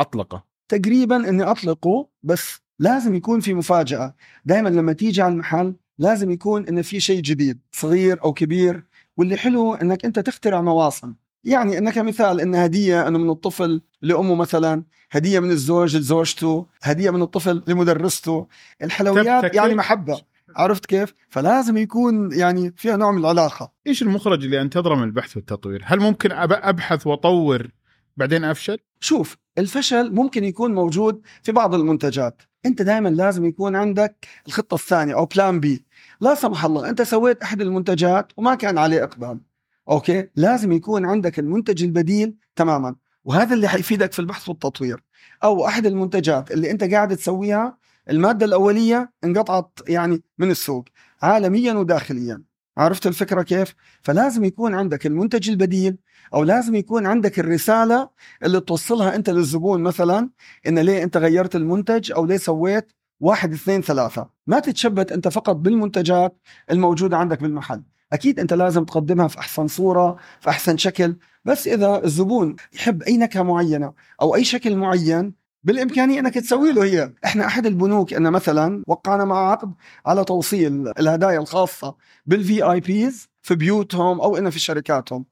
أطلقه. 0.01 0.45
تقريبا 0.69 1.29
إني 1.29 1.43
أطلقه 1.43 2.09
بس 2.23 2.61
لازم 2.79 3.15
يكون 3.15 3.41
في 3.41 3.55
مفاجأة. 3.55 4.15
دائما 4.45 4.69
لما 4.69 4.93
تيجي 4.93 5.23
على 5.23 5.33
المحل 5.33 5.75
لازم 5.99 6.31
يكون 6.31 6.69
إنه 6.69 6.83
في 6.83 7.01
شيء 7.01 7.23
جديد 7.23 7.59
صغير 7.73 8.25
أو 8.25 8.33
كبير 8.33 8.85
واللي 9.17 9.37
حلو 9.37 9.75
إنك 9.75 10.05
أنت 10.05 10.19
تخترع 10.19 10.61
مواسم 10.61 11.15
يعني 11.45 11.79
إنك 11.79 11.99
مثال 11.99 12.41
إن 12.41 12.55
هدية 12.55 13.09
انه 13.09 13.19
من 13.19 13.31
الطفل 13.31 13.81
لأمه 14.03 14.35
مثلا 14.35 14.83
هدية 15.11 15.41
من 15.41 15.51
الزوج 15.51 15.97
لزوجته 15.97 16.67
هدية 16.83 17.11
من 17.11 17.23
الطفل 17.23 17.63
لمدرسته. 17.67 18.47
الحلويات 18.83 19.55
يعني 19.55 19.75
محبة. 19.75 20.21
عرفت 20.57 20.87
كيف؟ 20.87 21.15
فلازم 21.29 21.77
يكون 21.77 22.33
يعني 22.33 22.73
فيها 22.77 22.97
نوع 22.97 23.13
من 23.13 23.19
العلاقة. 23.19 23.73
إيش 23.87 24.03
المخرج 24.03 24.45
اللي 24.45 24.61
أنتظره 24.61 24.95
من 24.95 25.03
البحث 25.03 25.37
والتطوير؟ 25.37 25.83
هل 25.85 26.01
ممكن 26.01 26.33
أبحث 26.33 27.07
وأطور 27.07 27.69
بعدين 28.17 28.45
أفشل؟ 28.45 28.79
شوف 29.01 29.37
الفشل 29.59 30.15
ممكن 30.15 30.45
يكون 30.45 30.75
موجود 30.75 31.21
في 31.43 31.53
بعض 31.53 31.75
المنتجات، 31.75 32.43
أنت 32.67 32.83
دائما 32.83 33.09
لازم 33.09 33.45
يكون 33.45 33.77
عندك 33.77 34.27
الخطة 34.47 34.75
الثانية 34.75 35.15
أو 35.15 35.25
بلان 35.27 35.61
بي. 35.61 35.85
لا 36.21 36.35
سمح 36.35 36.65
الله 36.65 36.89
أنت 36.89 37.03
سويت 37.03 37.43
أحد 37.43 37.61
المنتجات 37.61 38.33
وما 38.37 38.55
كان 38.55 38.79
عليه 38.79 39.05
إقبال. 39.05 39.41
okay؟ 39.89 40.29
لازم 40.37 40.73
يكون 40.73 41.07
عندك 41.07 41.39
المنتج 41.39 41.85
البديل 41.85 42.35
تماما، 42.57 42.97
وهذا 43.25 43.55
اللي 43.55 43.69
حيفيدك 43.69 44.13
في 44.13 44.19
البحث 44.19 44.49
والتطوير. 44.49 45.03
أو 45.45 45.67
أحد 45.67 45.87
المنتجات 45.87 46.51
اللي 46.51 46.71
أنت 46.71 46.85
قاعد 46.85 47.17
تسويها 47.17 47.79
المادة 48.11 48.47
الأولية 48.47 49.13
انقطعت 49.25 49.79
يعني 49.89 50.23
من 50.39 50.51
السوق 50.51 50.85
عالميا 51.23 51.73
وداخليا. 51.73 52.43
عرفت 52.79 53.07
الفكرة 53.07 53.43
كيف؟ 53.43 53.75
فلازم 54.03 54.45
يكون 54.45 54.75
عندك 54.75 55.07
المنتج 55.07 55.51
البديل 55.51 55.99
أو 56.35 56.43
لازم 56.43 56.75
يكون 56.75 57.07
عندك 57.07 57.39
الرسالة 57.39 58.11
اللي 58.43 58.61
توصلها 58.61 59.15
أنت 59.15 59.31
للزبون 59.31 59.83
مثلا 59.83 60.31
إن 60.67 60.79
ليه 60.79 61.03
أنت 61.03 61.17
غيرت 61.17 61.57
المنتج 61.57 62.13
أو 62.13 62.27
ليه 62.27 62.37
سويت 62.37 62.93
واحد 63.21 63.53
اثنين 63.53 63.83
ثلاثة. 63.83 64.29
ما 64.47 64.61
تتشبث 64.61 65.13
أنت 65.13 65.29
فقط 65.29 65.57
بالمنتجات 65.57 66.39
الموجودة 66.71 67.17
عندك 67.17 67.41
بالمحل. 67.41 67.83
أكيد 68.13 68.41
أنت 68.41 68.53
لازم 68.55 68.85
تقدمها 68.85 69.29
في 69.29 69.39
أحسن 69.39 69.67
صورة 69.67 70.17
في 70.41 70.51
أحسن 70.51 70.77
شكل. 70.77 71.17
بس 71.45 71.69
إذا 71.69 72.05
الزبون 72.05 72.57
يحب 72.73 73.03
أي 73.03 73.17
نكهة 73.17 73.43
معينة 73.43 73.93
أو 74.23 74.35
أي 74.35 74.45
شكل 74.45 74.77
معين 74.77 75.35
بالإمكانية 75.65 76.21
أنك 76.21 76.35
تسوي 76.35 76.73
له 76.73 76.85
هي، 76.85 77.13
إحنا 77.25 77.47
أحد 77.47 77.67
البنوك 77.67 78.15
أن 78.15 78.33
مثلا 78.33 78.83
وقعنا 78.87 79.25
مع 79.25 79.51
عقد 79.51 79.73
على 80.07 80.25
توصيل 80.25 80.89
الهدايا 80.99 81.39
الخاصة 81.39 81.95
بال 82.27 82.63
VIPs 82.63 83.29
في 83.43 83.55
بيوتهم 83.55 84.21
أو 84.21 84.37
إنه 84.37 84.51
في 84.51 84.59
شركاتهم. 84.59 85.25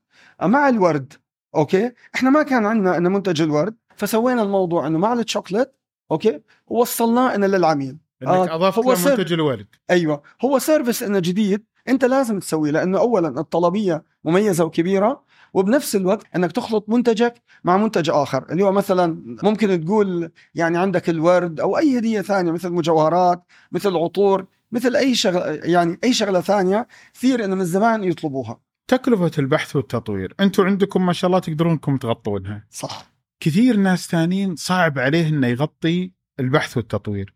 مع 0.43 0.69
الورد 0.69 1.13
okay؟ 1.55 1.93
إحنا 2.15 2.31
ما 2.31 2.43
كان 2.43 2.67
عندنا 2.67 2.97
إنه 2.97 3.09
منتج 3.09 3.43
الورد 3.43 3.75
فسوينا 3.97 4.43
الموضوع 4.43 4.87
إنه 4.87 4.99
مع 4.99 5.13
الشوكليت 5.13 5.73
okay؟ 6.11 6.41
ووصلناه 6.67 7.35
إنه 7.35 7.47
للعميل. 7.47 7.99
إنك 8.23 8.29
آه، 8.29 8.55
أضفت 8.55 8.79
هو. 8.79 9.11
منتج 9.11 9.33
الورد. 9.33 9.67
أيوه. 9.91 10.23
هو 10.45 10.59
service 10.59 11.03
إنه 11.03 11.19
جديد 11.19 11.65
أنت 11.89 12.05
لازم 12.05 12.39
تسويه 12.39 12.71
لأنه 12.71 12.99
اولا 12.99 13.29
الطلبية 13.41 14.05
مميزة 14.25 14.65
وكبيرة 14.65 15.23
وبنفس 15.57 15.97
الوقت 15.97 16.27
إنك 16.37 16.53
تخلط 16.53 16.85
منتجك 16.89 17.35
مع 17.65 17.77
منتج 17.77 18.11
آخر. 18.11 18.47
اللي 18.51 18.65
هو 18.65 18.73
مثلا 18.73 19.23
ممكن 19.43 19.85
تقول 19.85 20.31
يعني 20.55 20.79
عندك 20.79 21.11
الورد 21.11 21.61
أو 21.61 21.79
أي 21.79 21.99
هدية 21.99 22.21
ثانية 22.21 22.53
مثل 22.53 22.71
مجوهرات 22.71 23.43
مثل 23.73 23.97
عطور 23.97 24.47
مثل 24.73 24.97
أي 24.97 25.15
شغلة 25.15 25.47
يعني 25.47 25.99
أي 26.05 26.13
شغلة 26.13 26.41
ثانية 26.41 26.87
كثير 27.15 27.45
إنه 27.45 27.55
من 27.55 27.61
الزمان 27.61 28.05
يطلبوها. 28.05 28.61
تكلفة 28.89 29.31
البحث 29.39 29.77
والتطوير. 29.77 30.35
أنتم 30.41 30.63
عندكم 30.63 31.07
ما 31.07 31.13
شاء 31.13 31.29
الله 31.29 31.39
تقدرون 31.39 31.73
إنكم 31.73 31.97
تغطونها. 31.97 32.67
صح. 32.71 33.13
كثير 33.41 33.77
ناس 33.77 34.09
ثانيين 34.09 34.57
صعب 34.57 34.99
عليه 34.99 35.29
انه 35.29 35.47
يغطي 35.47 36.13
البحث 36.41 36.77
والتطوير. 36.77 37.35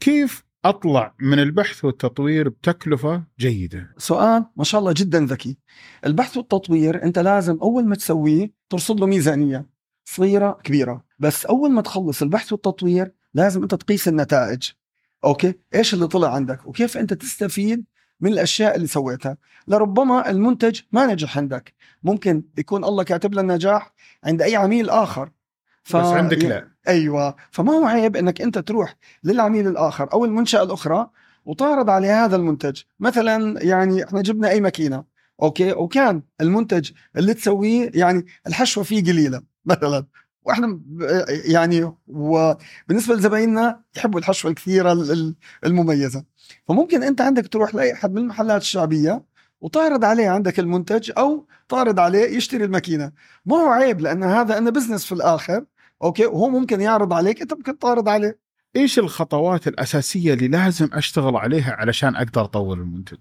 كيف 0.00 0.44
أطلع 0.64 1.14
من 1.20 1.38
البحث 1.38 1.84
والتطوير 1.84 2.48
بتكلفة 2.48 3.24
جيدة. 3.38 3.94
سؤال 3.98 4.44
ما 4.56 4.64
شاء 4.64 4.80
الله 4.80 4.92
جدا 4.96 5.20
ذكي. 5.20 5.58
البحث 6.06 6.36
والتطوير 6.36 7.02
أنت 7.02 7.18
لازم 7.18 7.58
أول 7.62 7.86
ما 7.86 7.94
تسويه 7.94 8.52
ترصد 8.70 9.00
له 9.00 9.06
ميزانية 9.06 9.66
صغيرة 10.04 10.58
كبيرة. 10.64 11.04
بس 11.18 11.46
أول 11.46 11.70
ما 11.70 11.82
تخلص 11.82 12.22
البحث 12.22 12.52
والتطوير 12.52 13.12
لازم 13.34 13.62
أنت 13.62 13.74
تقيس 13.74 14.08
النتائج. 14.08 14.70
أوكي؟ 15.24 15.54
إيش 15.74 15.94
اللي 15.94 16.06
طلع 16.06 16.34
عندك؟ 16.34 16.66
وكيف 16.66 16.96
أنت 16.96 17.14
تستفيد 17.14 17.84
من 18.20 18.32
الأشياء 18.32 18.76
اللي 18.76 18.86
سويتها؟ 18.86 19.36
لربما 19.68 20.30
المنتج 20.30 20.80
ما 20.92 21.06
نجح 21.06 21.38
عندك. 21.38 21.74
ممكن 22.02 22.42
يكون 22.58 22.84
الله 22.84 23.02
كاتب 23.02 23.34
له 23.34 23.40
النجاح 23.40 23.94
عند 24.24 24.42
أي 24.42 24.56
عميل 24.56 24.90
آخر. 24.90 25.30
بس 25.88 25.94
عندك 26.06 26.44
لا. 26.44 26.68
أيوه. 26.88 27.36
فما 27.50 27.72
هو 27.72 27.84
عيب 27.86 28.16
إنك 28.16 28.40
أنت 28.42 28.58
تروح 28.58 28.96
للعميل 29.24 29.66
الآخر 29.68 30.12
أو 30.12 30.24
المنشأة 30.24 30.62
الأخرى 30.62 31.10
وتعرض 31.44 31.90
عليه 31.90 32.24
هذا 32.24 32.36
المنتج. 32.36 32.80
مثلا 33.00 33.64
يعني 33.64 34.04
إحنا 34.04 34.22
جبنا 34.22 34.50
أي 34.50 34.60
ماكينة. 34.60 35.04
أوكي؟ 35.42 35.72
وكان 35.72 36.22
المنتج 36.40 36.90
اللي 37.16 37.34
تسويه 37.34 37.90
يعني 37.94 38.26
الحشوة 38.46 38.84
فيه 38.84 39.02
قليلة 39.04 39.42
مثلا. 39.64 40.04
وإحنا 40.42 40.80
يعني 41.44 41.92
وبالنسبه 42.06 43.14
لزبايننا 43.14 43.80
يحبوا 43.96 44.20
الحشوة 44.20 44.50
الكثيرة 44.50 44.92
ال- 44.92 45.12
ال- 45.12 45.34
المميزة. 45.66 46.24
فممكن 46.68 47.02
أنت 47.02 47.20
عندك 47.20 47.48
تروح 47.48 47.74
لأي 47.74 47.92
أحد 47.92 48.12
من 48.12 48.18
المحلات 48.18 48.60
الشعبية 48.62 49.22
وتعرض 49.60 50.04
عليه 50.04 50.28
عندك 50.28 50.58
المنتج 50.58 51.12
أو 51.18 51.46
تعرض 51.68 52.00
عليه 52.00 52.36
يشتري 52.36 52.64
الماكينة. 52.64 53.12
ما 53.46 53.56
هو 53.56 53.68
عيب 53.68 54.00
لأن 54.00 54.22
هذا 54.24 54.58
انه 54.58 54.70
business 54.70 55.04
في 55.04 55.12
الآخر. 55.12 55.64
okay 56.02 56.26
وهو 56.26 56.48
ممكن 56.48 56.80
يعرض 56.80 57.12
عليك 57.12 57.42
أنت 57.42 57.54
ممكن 57.54 57.78
تعرض 57.78 58.08
عليه. 58.08 58.38
إيش 58.76 58.98
الخطوات 58.98 59.68
الأساسية 59.68 60.34
اللي 60.34 60.48
لازم 60.48 60.88
أشتغل 60.92 61.36
عليها 61.36 61.72
علشان 61.72 62.16
أقدر 62.16 62.44
أطور 62.44 62.76
المنتج؟ 62.78 63.18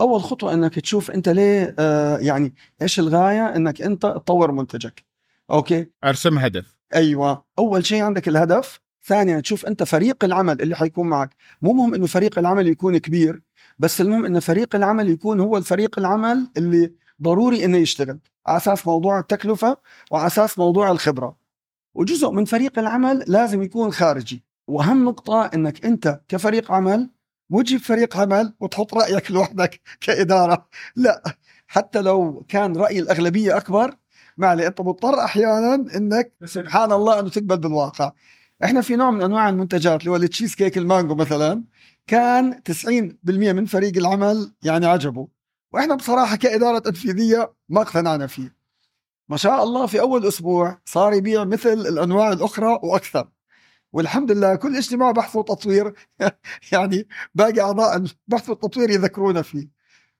أول 0.00 0.20
خطوة 0.20 0.54
إنك 0.54 0.74
تشوف 0.74 1.10
أنت 1.10 1.28
ليه 1.28 1.74
آه 1.78 2.18
يعني 2.18 2.54
إيش 2.82 2.98
الغاية 2.98 3.56
إنك 3.56 3.82
أنت 3.82 4.02
تطور 4.02 4.52
منتجك. 4.52 5.04
okay؟ 5.50 5.86
أرسم 6.04 6.38
هدف. 6.38 6.76
أيوه. 6.94 7.44
أول 7.58 7.86
شيء 7.86 8.02
عندك 8.02 8.28
الهدف. 8.28 8.80
ثانيا 9.04 9.40
تشوف 9.40 9.66
أنت 9.66 9.82
فريق 9.82 10.24
العمل 10.24 10.62
اللي 10.62 10.76
حيكون 10.76 11.08
معك. 11.08 11.36
مو 11.62 11.72
مهم 11.72 11.94
إنه 11.94 12.06
فريق 12.06 12.38
العمل 12.38 12.66
يكون 12.68 12.98
كبير 12.98 13.42
بس 13.78 14.00
المهم 14.00 14.24
انه 14.24 14.40
فريق 14.40 14.76
العمل 14.76 15.10
يكون 15.10 15.40
هو 15.40 15.56
الفريق 15.56 15.98
العمل 15.98 16.50
اللي 16.56 16.92
ضروري 17.22 17.64
إنه 17.64 17.78
يشتغل. 17.78 18.18
على 18.46 18.56
أساس 18.56 18.86
موضوع 18.86 19.18
التكلفة 19.18 19.76
وعلى 20.10 20.26
أساس 20.26 20.58
موضوع 20.58 20.90
الخبرة. 20.90 21.45
وجزء 21.96 22.30
من 22.30 22.44
فريق 22.44 22.78
العمل 22.78 23.24
لازم 23.26 23.62
يكون 23.62 23.92
خارجي. 23.92 24.44
وأهم 24.68 25.04
نقطة 25.04 25.50
إنك 25.54 25.84
أنت 25.84 26.20
كفريق 26.28 26.72
عمل 26.72 27.10
مو 27.50 27.62
تجيب 27.62 27.80
فريق 27.80 28.16
عمل 28.16 28.54
وتحط 28.60 28.94
رأيك 28.94 29.30
لوحدك 29.30 29.80
كإدارة. 30.00 30.68
لا 30.96 31.22
حتى 31.66 32.00
لو 32.00 32.44
كان 32.48 32.76
رأي 32.76 32.98
الأغلبية 32.98 33.56
أكبر 33.56 33.94
ما 34.36 34.46
عليه 34.46 34.66
أنت 34.66 34.80
مضطر 34.80 35.24
أحيانا 35.24 35.74
إنك 35.74 36.32
سبحان 36.44 36.92
الله 36.92 37.20
أنه 37.20 37.28
تقبل 37.28 37.58
بالواقع. 37.58 38.12
إحنا 38.64 38.80
في 38.80 38.96
نوع 38.96 39.10
من 39.10 39.22
أنواع 39.22 39.48
المنتجات 39.48 40.00
اللي 40.00 40.10
هو 40.10 40.16
التشيز 40.16 40.54
كيك 40.54 40.78
المانجو 40.78 41.14
مثلا 41.14 41.64
كان 42.06 42.60
90% 42.70 43.52
من 43.52 43.66
فريق 43.66 43.96
العمل 43.96 44.52
يعني 44.62 44.86
عجبه. 44.86 45.28
وإحنا 45.72 45.94
بصراحة 45.94 46.36
كإدارة 46.36 46.78
تنفيذية 46.78 47.52
ما 47.68 47.82
اقتنعنا 47.82 48.26
فيه. 48.26 48.56
ما 49.28 49.36
شاء 49.36 49.62
الله 49.62 49.86
في 49.86 50.00
أول 50.00 50.26
أسبوع 50.26 50.78
صار 50.84 51.12
يبيع 51.12 51.44
مثل 51.44 51.72
الأنواع 51.72 52.32
الأخرى 52.32 52.78
وأكثر. 52.82 53.28
والحمد 53.92 54.32
لله 54.32 54.54
كل 54.54 54.76
اجتماع 54.76 55.10
بحث 55.10 55.36
وتطوير 55.36 55.92
يعني 56.72 57.08
باقي 57.34 57.60
أعضاء 57.60 57.96
البحث 57.96 58.48
والتطوير 58.48 58.90
يذكرونا 58.90 59.42
فيه. 59.42 59.68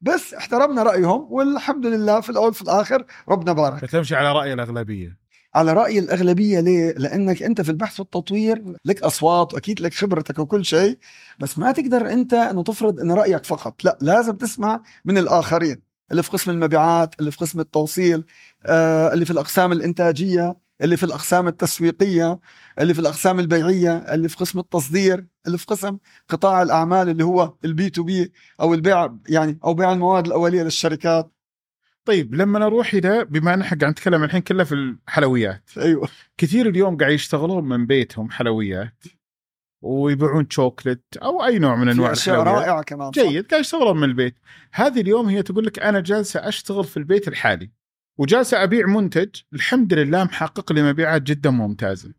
بس 0.01 0.35
احترمنا 0.35 0.83
رأيهم 0.83 1.27
والحمد 1.33 1.87
لله 1.87 2.21
في 2.21 2.31
الأول 2.31 2.55
في 2.55 2.63
الآخر 2.63 3.05
ربنا 3.29 3.53
بارك. 3.53 3.85
فتمشي 3.85 4.15
على 4.17 4.33
رأي 4.33 4.53
الأغلبية. 4.53 5.19
على 5.55 5.73
رأي 5.73 5.99
الأغلبية 5.99 6.61
ليه؟ 6.61 6.93
لأنك 6.93 7.43
أنت 7.43 7.61
في 7.61 7.71
البحث 7.71 8.01
والتطوير 8.01 8.77
لك 8.85 9.03
أصوات 9.03 9.55
وأكيد 9.55 9.81
لك 9.81 9.95
خبرتك 9.95 10.39
وكل 10.39 10.65
شيء 10.65 10.99
بس 11.39 11.59
ما 11.59 11.73
تقدر 11.73 12.13
أنت 12.13 12.35
إنه 12.35 12.63
تفرض 12.63 13.01
إن 13.01 13.13
رأيك 13.13 13.45
فقط، 13.45 13.85
لا 13.85 13.99
لازم 14.01 14.37
تسمع 14.37 14.83
من 15.05 15.19
الآخرين. 15.19 15.86
اللي 16.11 16.23
في 16.23 16.31
قسم 16.31 16.51
المبيعات، 16.51 17.15
اللي 17.21 17.31
في 17.31 17.39
قسم 17.39 17.61
التوصيل، 17.61 18.25
آه، 18.67 19.13
اللي 19.13 19.25
في 19.25 19.31
الأقسام 19.31 19.73
الإنتاجية، 19.73 20.57
اللي 20.83 20.97
في 20.97 21.05
الأقسام 21.05 21.49
التسويقية، 21.49 22.41
اللي 22.81 22.95
في 22.95 23.01
الأقسام 23.01 23.41
البيعية، 23.41 23.97
اللي 23.97 24.29
في 24.29 24.37
قسم 24.37 24.59
التصدير، 24.59 25.27
اللي 25.47 25.59
في 25.59 25.67
قسم 25.67 25.99
قطاع 26.29 26.63
الأعمال 26.63 27.09
اللي 27.09 27.25
هو 27.25 27.55
ال 27.65 27.91
B2B 27.91 28.33
أو 28.61 28.75
البيع 28.75 29.15
يعني 29.29 29.59
أو 29.65 29.75
بيع 29.75 29.93
المواد 29.93 30.27
الأولية 30.27 30.63
للشركات، 30.63 31.33
طيب 32.05 32.35
لما 32.35 32.67
أروح 32.67 32.95
إلى 32.95 33.25
بما 33.25 33.55
إن 33.55 33.61
إحنا 33.61 33.79
قاعد 33.79 33.93
نتكلم 33.93 34.25
الحين 34.25 34.41
كله 34.41 34.65
في 34.65 34.75
الحلويات. 34.75 35.71
أيوه. 35.79 36.09
كثير 36.37 36.69
اليوم 36.69 36.97
قاعد 36.97 37.13
يشتغلون 37.13 37.65
من 37.65 37.87
بيتهم 37.87 38.31
حلويات. 38.31 39.05
ويبيعون 39.83 40.47
شوكلت 40.51 41.17
أو 41.17 41.45
أي 41.45 41.59
نوع 41.59 41.77
من 41.77 41.89
أنواع 41.89 42.13
اشياء 42.13 42.43
رائعه 42.43 42.83
كمان؟ 42.83 43.11
جيد. 43.11 43.47
قاعد 43.47 43.61
يشتغلون 43.61 43.97
من 43.97 44.05
البيت. 44.05 44.35
هذه 44.73 45.01
اليوم 45.01 45.29
هي 45.29 45.43
تقول 45.43 45.67
لك 45.67 45.79
أنا 45.79 46.01
جالسة 46.01 46.49
أشتغل 46.49 46.85
في 46.85 46.97
البيت 46.97 47.29
الحالي 47.29 47.71
وجالسة 48.19 48.63
أبيع 48.63 48.87
منتج 48.87 49.29
الحمد 49.53 49.95
لله 49.95 50.25
محقق 50.25 50.73
لي 50.73 50.83
مبيعات 50.83 51.23
جدا 51.23 51.51
ممتازة. 51.51 52.15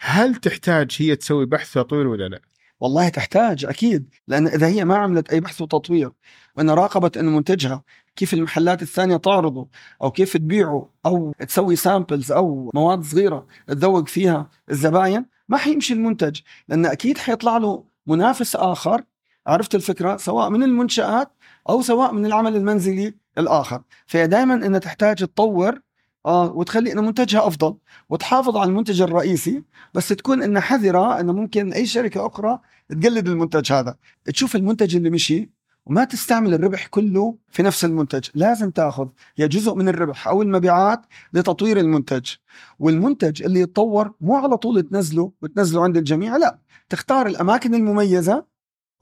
هل 0.00 0.34
تحتاج 0.34 0.96
هي 0.98 1.16
تسوي 1.16 1.46
بحث 1.46 1.72
تطوير 1.72 2.06
ولا 2.06 2.28
لا؟ 2.28 2.40
والله 2.80 3.08
تحتاج 3.08 3.64
أكيد. 3.64 4.14
لأن 4.28 4.46
إذا 4.46 4.66
هي 4.66 4.84
ما 4.84 4.96
عملت 4.96 5.30
أي 5.30 5.40
بحث 5.40 5.60
وتطوير 5.60 6.10
وإن 6.56 6.70
راقبت 6.70 7.16
انه 7.16 7.30
منتجها 7.30 7.82
كيف 8.16 8.34
المحلات 8.34 8.82
الثانية 8.82 9.16
تعرضه 9.16 9.68
أو 10.02 10.10
كيف 10.10 10.36
تبيعه 10.36 10.90
أو 11.06 11.32
تسوي 11.48 11.76
سامبلز 11.76 12.32
أو 12.32 12.70
مواد 12.74 13.02
صغيرة 13.02 13.46
تذوق 13.66 14.08
فيها 14.08 14.50
الزباين 14.70 15.26
ما 15.48 15.56
حيمشي 15.56 15.94
المنتج 15.94 16.40
لأن 16.68 16.86
أكيد 16.86 17.18
حيطلع 17.18 17.56
له 17.56 17.84
منافس 18.06 18.56
آخر 18.56 19.02
عرفت 19.46 19.74
الفكرة؟ 19.74 20.16
سواء 20.16 20.50
من 20.50 20.62
المنشآت 20.62 21.32
أو 21.68 21.82
سواء 21.82 22.12
من 22.12 22.26
العمل 22.26 22.56
المنزلي 22.56 23.14
الآخر. 23.38 23.82
فهي 24.06 24.26
دائما 24.26 24.54
إنها 24.54 24.78
تحتاج 24.78 25.16
تطور 25.16 25.80
آه 26.26 26.52
وتخلي 26.52 26.92
إنه 26.92 27.02
منتجها 27.02 27.46
أفضل 27.46 27.74
وتحافظ 28.08 28.56
على 28.56 28.70
المنتج 28.70 29.02
الرئيسي 29.02 29.62
بس 29.94 30.08
تكون 30.08 30.42
إنها 30.42 30.62
حذرة 30.62 31.20
إنه 31.20 31.32
ممكن 31.32 31.72
أي 31.72 31.86
شركة 31.86 32.26
أخرى 32.26 32.58
تقلد 32.88 33.28
المنتج 33.28 33.72
هذا. 33.72 33.96
تشوف 34.24 34.56
المنتج 34.56 34.96
اللي 34.96 35.10
مشي 35.10 35.50
وما 35.88 36.04
تستعمل 36.04 36.54
الربح 36.54 36.86
كله 36.86 37.36
في 37.48 37.62
نفس 37.62 37.84
المنتج. 37.84 38.28
لازم 38.34 38.70
تاخذ 38.70 39.08
يا 39.38 39.46
جزء 39.46 39.74
من 39.74 39.88
الربح 39.88 40.28
أو 40.28 40.42
المبيعات 40.42 41.06
لتطوير 41.32 41.80
المنتج. 41.80 42.30
والمنتج 42.78 43.42
اللي 43.42 43.60
يتطور 43.60 44.12
مو 44.20 44.36
على 44.36 44.56
طول 44.56 44.82
تنزله 44.82 45.32
وتنزله 45.42 45.82
عند 45.82 45.96
الجميع 45.96 46.36
لا. 46.36 46.58
تختار 46.88 47.26
الأماكن 47.26 47.74
المميزة 47.74 48.44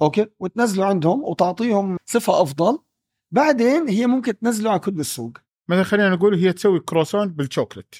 okay 0.03 0.27
وتنزله 0.39 0.87
عندهم 0.87 1.25
وتعطيهم 1.25 1.97
صفة 2.07 2.43
أفضل. 2.43 2.79
بعدين 3.31 3.89
هي 3.89 4.07
ممكن 4.07 4.39
تنزله 4.39 4.71
على 4.71 4.79
كل 4.79 5.01
السوق. 5.01 5.39
مثلا 5.69 5.85
خلينا 5.85 6.11
نقول 6.11 6.35
هي 6.35 6.53
تسوي 6.53 6.81
croissant 6.81 7.29
بال 7.29 7.41
chocolate 7.41 7.95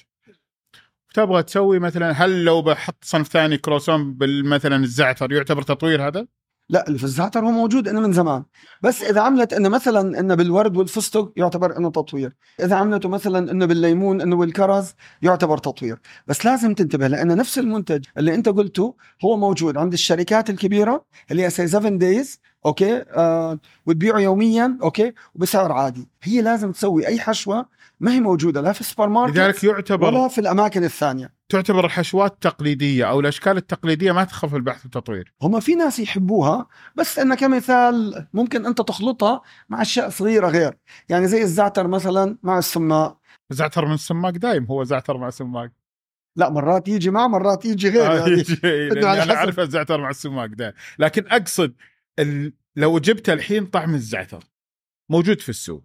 تبغى 1.13 1.43
تسوي 1.43 1.79
مثلا 1.79 2.11
هل 2.11 2.43
لو 2.43 2.61
بحط 2.61 2.95
صنف 3.03 3.27
ثاني 3.27 3.57
كروسون 3.57 4.13
بالمثلا 4.13 4.75
الزعتر 4.75 5.31
يعتبر 5.31 5.61
تطوير 5.61 6.07
هذا؟ 6.07 6.27
لا 6.69 6.87
اللي 6.87 6.97
في 6.97 7.03
الزعتر 7.03 7.45
هو 7.45 7.51
موجود 7.51 7.87
إنه 7.87 7.99
من 7.99 8.13
زمان. 8.13 8.43
بس 8.81 9.03
إذا 9.03 9.21
عملت 9.21 9.53
إنه 9.53 9.69
مثلا 9.69 10.19
إنه 10.19 10.35
بالورد 10.35 10.77
والفستق 10.77 11.33
يعتبر 11.37 11.77
إنه 11.77 11.91
تطوير. 11.91 12.35
إذا 12.59 12.75
عملته 12.75 13.09
مثلا 13.09 13.51
إنه 13.51 13.65
بالليمون 13.65 14.21
إنه 14.21 14.35
بالكرز 14.35 14.93
يعتبر 15.21 15.57
تطوير. 15.57 15.99
بس 16.27 16.45
لازم 16.45 16.73
تنتبه 16.73 17.07
لأن 17.07 17.37
نفس 17.37 17.59
المنتج 17.59 18.05
اللي 18.17 18.35
أنت 18.35 18.49
قلته 18.49 18.95
هو 19.25 19.37
موجود 19.37 19.77
عند 19.77 19.93
الشركات 19.93 20.49
الكبيرة 20.49 21.05
اللي 21.31 21.43
هي 21.43 21.49
7 21.49 21.91
Days 21.91 22.39
okay؟ 22.65 23.03
آه 23.11 23.59
وتبيعه 23.85 24.19
يوميا 24.19 24.77
okay؟ 24.83 25.13
وبسعر 25.35 25.71
عادي. 25.71 26.07
هي 26.23 26.41
لازم 26.41 26.71
تسوي 26.71 27.07
أي 27.07 27.19
حشوة 27.19 27.65
ما 27.99 28.11
هي 28.11 28.19
موجودة 28.19 28.61
لا 28.61 28.73
في 28.73 28.81
السوبر 28.81 29.09
ماركت 29.09 29.37
لذلك 29.37 29.63
يعتبر 29.63 30.07
ولا 30.07 30.27
في 30.27 30.41
الأماكن 30.41 30.83
الثانية. 30.83 31.36
تعتبر 31.49 31.85
الحشوات 31.85 32.31
التقليديه 32.33 33.09
أو 33.09 33.19
الأشكال 33.19 33.57
التقليدية 33.57 34.11
ما 34.11 34.23
تخف 34.23 34.55
البحث 34.55 34.83
والتطوير. 34.83 35.33
هم 35.41 35.59
في 35.59 35.75
ناس 35.75 35.99
يحبوها 35.99 36.67
بس 36.95 37.19
انه 37.19 37.35
كمثال 37.35 38.27
ممكن 38.33 38.65
أنت 38.65 38.81
تخلطها 38.81 39.41
مع 39.69 39.81
أشياء 39.81 40.09
صغيرة 40.09 40.47
غير. 40.47 40.77
يعني 41.09 41.27
زي 41.27 41.41
الزعتر 41.41 41.87
مثلا 41.87 42.37
مع 42.43 42.57
السماق 42.57 43.17
زعتر 43.49 43.85
من 43.85 43.93
السماق 43.93 44.31
دايم 44.31 44.65
هو 44.65 44.83
زعتر 44.83 45.17
مع 45.17 45.29
سماق 45.29 45.69
لا 46.35 46.49
مرات 46.49 46.87
يجي 46.87 47.09
مع 47.09 47.27
مرات 47.27 47.65
يجي 47.65 47.89
غير. 47.89 48.11
آه، 48.11 48.17
يعني 48.19 48.31
يجي- 48.31 48.59
على 49.07 49.23
أنا. 49.23 49.33
أعرف 49.35 49.59
الزعتر 49.59 50.01
مع 50.01 50.09
السماق 50.09 50.45
ده 50.45 50.75
لكن 50.99 51.27
أقصد 51.27 51.73
ال... 52.19 52.53
لو 52.75 52.99
جبت 52.99 53.29
الحين 53.29 53.65
طعم 53.65 53.95
الزعتر 53.95 54.43
موجود 55.09 55.41
في 55.41 55.49
السوق 55.49 55.83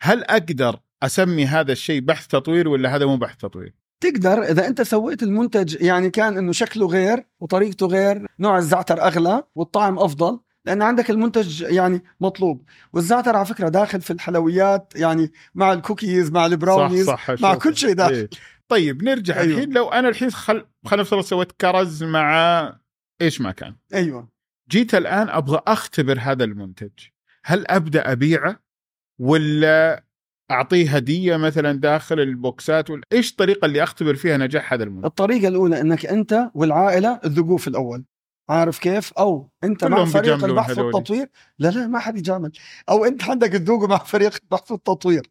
هل 0.00 0.24
أقدر 0.24 0.80
أسمي 1.02 1.46
هذا 1.46 1.72
الشيء 1.72 2.00
بحث 2.00 2.26
تطوير 2.26 2.68
ولا 2.68 2.96
هذا 2.96 3.06
مو 3.06 3.16
بحث 3.16 3.36
تطوير؟ 3.36 3.74
تقدر 4.00 4.42
إذا 4.42 4.66
أنت 4.66 4.82
سويت 4.82 5.22
المنتج 5.22 5.82
يعني 5.82 6.10
كان 6.10 6.38
إنه 6.38 6.52
شكله 6.52 6.86
غير 6.86 7.26
وطريقته 7.40 7.86
غير 7.86 8.26
نوع 8.38 8.58
الزعتر 8.58 9.02
أغلى 9.02 9.42
والطعم 9.54 9.98
أفضل 9.98 10.40
لأن 10.64 10.82
عندك 10.82 11.10
المنتج 11.10 11.62
يعني 11.62 12.04
مطلوب 12.20 12.68
والزعتر 12.92 13.36
على 13.36 13.46
فكرة 13.46 13.68
داخل 13.68 14.00
في 14.00 14.12
الحلويات 14.12 14.92
يعني 14.96 15.32
مع 15.54 15.72
الكوكيز 15.72 16.30
مع 16.30 16.46
البراونيز 16.46 17.06
صح 17.06 17.34
صح 17.34 17.42
مع. 17.42 17.54
كل 17.54 17.76
شيء 17.76 17.92
داخل 17.92 18.14
إيه. 18.14 18.30
طيب 18.68 19.02
نرجع 19.02 19.40
أيوه. 19.40 19.54
الحين 19.54 19.72
لو 19.72 19.88
أنا 19.88 20.08
الحين 20.08 20.30
خل 20.30 20.66
خلينا 20.86 21.02
نفترض 21.02 21.24
سويت 21.24 21.52
كرز 21.52 22.04
مع 22.04 22.78
إيش 23.20 23.40
ما 23.40 23.52
كان 23.52 23.76
أيوه 23.94 24.28
جيت 24.70 24.94
الآن 24.94 25.28
أبغى 25.28 25.60
أختبر 25.66 26.18
هذا 26.20 26.44
المنتج 26.44 26.90
هل 27.44 27.64
أبدأ 27.66 28.12
أبيعه 28.12 28.60
ولا 29.18 30.04
أعطيه 30.50 30.90
هدية 30.90 31.36
مثلا 31.36 31.72
داخل 31.80 32.20
البوكسات 32.20 32.90
ولا 32.90 33.02
إيش 33.12 33.30
الطريقة 33.30 33.66
اللي 33.66 33.82
أختبر 33.82 34.14
فيها 34.14 34.36
نجاح 34.36 34.72
هذا 34.72 34.84
المنتج 34.84 35.04
الطريقة 35.06 35.48
الأولى 35.48 35.80
إنك 35.80 36.06
أنت 36.06 36.50
والعائلة 36.54 37.16
تذوقوه 37.16 37.56
في 37.56 37.68
الأول. 37.68 38.04
عارف 38.48 38.78
كيف؟ 38.78 39.12
أو 39.12 39.50
أنت 39.64 39.84
مع 39.84 40.04
فريق 40.04 40.44
البحث. 40.44 40.78
والتطوير. 40.78 41.30
لا 41.58 41.68
لا 41.68 41.86
ما 41.86 41.98
حد 41.98 42.18
يجامل. 42.18 42.52
أو 42.88 43.04
أنت 43.04 43.24
عندك 43.24 43.48
تذوقه 43.48 43.86
مع 43.86 43.98
فريق 43.98 44.38
البحث 44.42 44.70
والتطوير. 44.70 45.30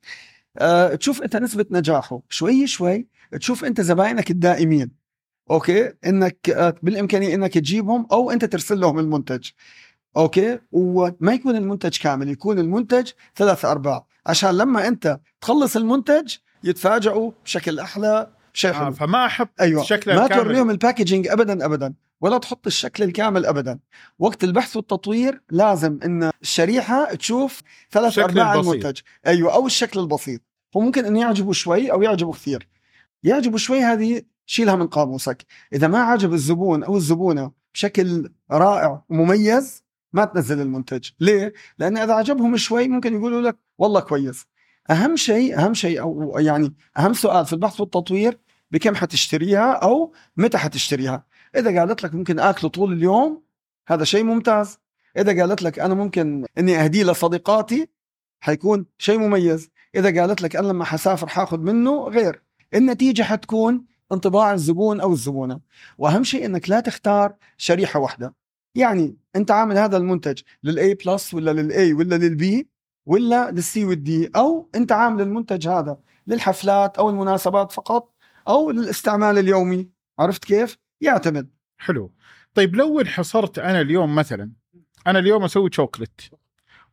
أه 0.58 0.95
تشوف 0.95 1.21
أنت 1.21 1.36
نسبة 1.36 1.65
نجاحه. 1.71 2.21
شوي 2.30 2.67
شوي. 2.67 3.08
تشوف 3.39 3.65
أنت 3.65 3.82
زباينك 3.82 4.32
الدائمين. 4.32 4.91
okay؟ 5.51 5.93
إنك 6.06 6.49
آه، 6.49 6.76
بالإمكانية 6.84 7.36
إنك 7.36 7.54
تجيبهم 7.54 8.08
أو 8.12 8.32
أنت 8.32 8.45
ترسل 8.45 8.80
لهم 8.80 8.99
المنتج. 8.99 9.49
okay؟ 10.17 10.60
وما 10.71 11.34
يكون 11.34 11.56
المنتج 11.56 11.97
كامل 11.97 12.30
يكون 12.30 12.60
المنتج 12.60 13.12
ثلاث 13.36 13.65
أرباع. 13.65 14.06
عشان 14.26 14.58
لما 14.58 14.88
أنت 14.88 15.19
تخلص 15.41 15.76
المنتج 15.76 16.36
يتفاجئوا 16.63 17.32
بشكل 17.45 17.80
أحلى 17.80 18.32
شيء 18.54 18.71
آه 18.71 18.89
فما 18.89 19.26
أحب 19.26 19.47
أيوه. 19.62 19.84
شكله 19.84 20.15
ما 20.15 20.23
الكامل. 20.23 20.43
توريهم 20.43 20.69
ال 20.69 20.75
packaging 20.75 21.27
ابدا 21.28 21.65
ابدا. 21.65 21.93
ولا 22.21 22.38
تحط 22.38 22.67
الشكل 22.67 23.04
الكامل 23.04 23.45
ابدا. 23.45 23.80
وقت 24.19 24.43
البحث 24.43 24.76
والتطوير 24.76 25.41
لازم 25.52 25.99
إن 26.06 26.32
الشريحة 26.41 27.13
تشوف 27.15 27.62
ثلاث 27.91 28.19
أرباع 28.19 28.54
البسيط. 28.54 28.73
المنتج. 28.73 29.02
أيوه 29.28 29.54
أو 29.54 29.65
الشكل 29.65 29.99
البسيط. 29.99 30.41
هو 30.78 30.82
ممكن 30.82 31.06
انه 31.06 31.19
يعجبه 31.19 31.52
شوي 31.52 31.91
أو 31.91 32.02
يعجبه 32.02 32.32
كثير. 32.32 32.67
يعجبه 33.23 33.58
شوي 33.58 33.80
هذه 33.80 34.21
شيلها 34.45 34.76
من 34.76 34.88
قاموسك. 34.88 35.45
إذا 35.73 35.88
ما 35.88 35.99
عجب 35.99 36.34
الزبون 36.34 36.84
أو 36.84 36.97
الزبونة 36.97 37.52
بشكل 37.73 38.32
رائع 38.52 39.04
ومميز 39.10 39.83
ما 40.13 40.26
تنزل 40.26 40.62
المنتج. 40.62 41.10
ليه؟ 41.19 41.54
لأن 41.78 41.97
إذا 41.97 42.13
عجبهم 42.13 42.58
شوي 42.58 42.88
ممكن 42.88 43.13
يقولوا 43.15 43.41
لك 43.41 43.58
والله 43.78 43.99
كويس. 43.99 44.45
أهم 44.89 45.15
شيء 45.15 45.60
أهم 45.60 45.73
شيء 45.73 46.02
أو 46.02 46.39
يعني 46.39 46.73
أهم 46.97 47.13
سؤال 47.13 47.45
في 47.45 47.54
البحث 47.54 47.80
والتطوير 47.80 48.39
بكم 48.71 48.95
حتشتريها 48.95 49.71
أو 49.71 50.13
متى 50.38 50.58
حتشتريها. 50.58 51.26
إذا 51.56 51.80
قالت 51.80 52.04
لك 52.04 52.13
ممكن 52.13 52.39
اكله 52.39 52.69
طول 52.69 52.93
اليوم 52.93 53.43
هذا 53.88 54.04
شيء 54.04 54.23
ممتاز. 54.23 54.78
إذا 55.17 55.41
قالت 55.41 55.62
لك 55.62 55.80
أنا 55.80 55.93
ممكن 55.93 56.45
إني 56.58 56.84
اهديه 56.84 57.04
لصديقاتي 57.04 57.89
حيكون 58.39 58.86
شيء 58.97 59.19
مميز. 59.19 59.69
إذا 59.95 60.21
قالت 60.21 60.41
لك 60.41 60.56
أنا 60.56 60.67
لما 60.67 60.86
حسافر 60.86 61.28
حاخذ 61.28 61.60
منه 61.60 62.04
غير. 62.04 62.43
النتيجة 62.73 63.23
حتكون 63.23 63.86
انطباع 64.12 64.54
الزبون 64.54 65.02
أو 65.02 65.13
الزبونة. 65.13 65.60
وأهم 65.97 66.23
شيء 66.23 66.45
إنك 66.45 66.69
لا 66.69 66.80
تختار 66.80 67.36
شريحة 67.58 67.99
واحدة. 67.99 68.34
يعني 68.75 69.17
أنت 69.36 69.51
عامل 69.51 69.77
هذا 69.77 69.97
المنتج 69.97 70.41
للاي 70.63 70.93
بلس 70.93 71.33
ولا 71.33 71.51
للاي 71.51 71.93
ولا 71.93 72.15
للبي 72.15 72.67
ولا 73.05 73.51
للسي 73.51 73.86
والدي 73.86 74.29
أو 74.36 74.69
أنت 74.75 74.91
عامل 74.91 75.21
المنتج 75.21 75.67
هذا 75.67 75.97
للحفلات 76.27 76.97
أو 76.97 77.09
المناسبات 77.09 77.71
فقط 77.71 78.13
أو 78.47 78.71
للاستعمال 78.71 79.38
اليومي. 79.38 79.89
عرفت 80.19 80.45
كيف؟ 80.45 80.77
يعتمد. 81.01 81.49
حلو. 81.77 82.12
طيب 82.53 82.75
لو 82.75 82.99
انحصرت 82.99 83.59
أنا 83.59 83.81
اليوم 83.81 84.15
مثلا 84.15 84.51
أنا 85.07 85.19
اليوم 85.19 85.43
أسوي 85.43 85.69
شوكلت 85.71 86.31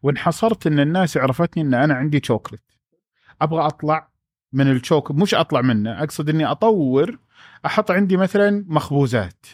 وانحصرت 0.02 0.66
إن 0.66 0.80
الناس 0.80 1.16
عرفتني 1.16 1.62
إن 1.62 1.74
أنا 1.74 1.94
عندي 1.94 2.20
شوكلت 2.24 2.62
أبغى 3.42 3.66
أطلع 3.66 4.10
من 4.52 4.70
الشوك 4.70 5.10
مش 5.10 5.34
أطلع 5.34 5.60
منه 5.60 6.02
أقصد 6.02 6.28
إني 6.28 6.46
أطور 6.46 7.18
أحط 7.66 7.90
عندي 7.90 8.16
مثلا 8.16 8.64
مخبوزات. 8.68 9.46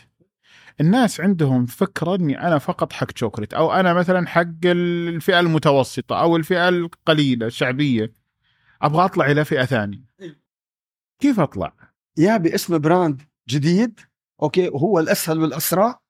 الناس 0.80 1.20
عندهم 1.20 1.66
فكرة 1.66 2.14
إني 2.14 2.40
أنا 2.46 2.58
فقط 2.58 2.92
حق 2.92 3.16
شوكلت 3.18 3.54
أو 3.54 3.72
أنا 3.72 3.92
مثلا 3.94 4.26
حق 4.26 4.64
الفئة 4.64 5.40
المتوسطة 5.40 6.20
أو 6.20 6.36
الفئة 6.36 6.68
القليلة 6.68 7.46
الشعبية. 7.46 8.12
أبغى 8.82 9.04
أطلع 9.04 9.30
إلى 9.30 9.44
فئة 9.44 9.64
ثانية. 9.64 10.04
كيف 11.20 11.40
أطلع؟ 11.40 11.72
يا 12.18 12.36
باسم 12.36 12.78
brand 12.78 13.22
جديد 13.48 14.00
أوكي 14.42 14.68
وهو 14.68 14.98
الأسهل 14.98 15.40
والأسرع 15.40 16.00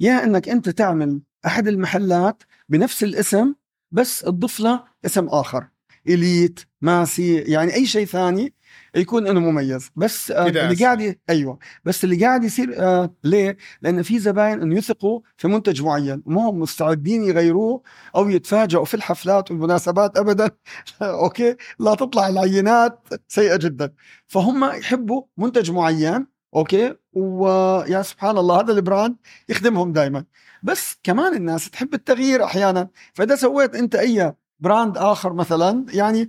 يا 0.00 0.24
إنك 0.24 0.48
أنت 0.48 0.68
تعمل 0.68 1.20
أحد 1.46 1.68
المحلات 1.68 2.42
بنفس 2.68 3.04
الاسم 3.04 3.54
بس 3.90 4.20
تضيف 4.20 4.60
له 4.60 4.84
اسم 5.06 5.26
آخر. 5.26 5.68
اليت 6.08 6.60
ماسي 6.80 7.36
يعني 7.36 7.74
أي 7.74 7.86
شيء 7.86 8.06
ثاني 8.06 8.54
يكون 8.94 9.26
إنه 9.26 9.40
مميز. 9.40 9.90
بس 9.96 10.30
آه 10.30 10.46
اللي. 10.46 10.74
قاعد 10.84 11.18
أيوه. 11.30 11.58
بس 11.84 12.04
اللي 12.04 12.24
قاعد 12.24 12.44
يصير 12.44 12.74
آه 12.82 13.14
ليه؟ 13.24 13.56
لأن 13.82 14.02
في 14.02 14.18
زباين 14.18 14.60
إنه 14.62 14.78
يثقوا 14.78 15.20
في 15.36 15.48
منتج 15.48 15.82
معين 15.82 16.22
وما 16.26 16.50
هم 16.50 16.58
مستعدين 16.58 17.24
يغيروه 17.24 17.82
أو 18.16 18.28
يتفاجئوا 18.28 18.84
في 18.84 18.94
الحفلات 18.94 19.50
والمناسبات 19.50 20.18
ابدا. 20.18 20.50
أوكي؟ 21.02 21.56
لا 21.78 21.94
تطلع 21.94 22.28
العينات 22.28 23.08
سيئة 23.28 23.56
جدا. 23.56 23.92
فهم 24.26 24.64
يحبوا 24.64 25.22
منتج 25.36 25.70
معين 25.70 26.26
okay؟ 26.56 26.94
ويا 27.12 28.02
سبحان 28.02 28.38
الله 28.38 28.60
هذا 28.60 28.72
ال 28.72 28.79
brand 28.79 29.16
يخدمهم 29.48 29.92
دائما 29.92 30.24
بس 30.62 30.96
كمان 31.02 31.34
الناس 31.34 31.70
تحب 31.70 31.94
التغيير 31.94 32.44
أحيانا. 32.44 32.88
فإذا 33.14 33.36
سويت 33.36 33.74
أنت 33.74 33.94
أي 33.94 34.34
brand 34.60 34.98
آخر 34.98 35.32
مثلا 35.32 35.86
يعني 35.88 36.28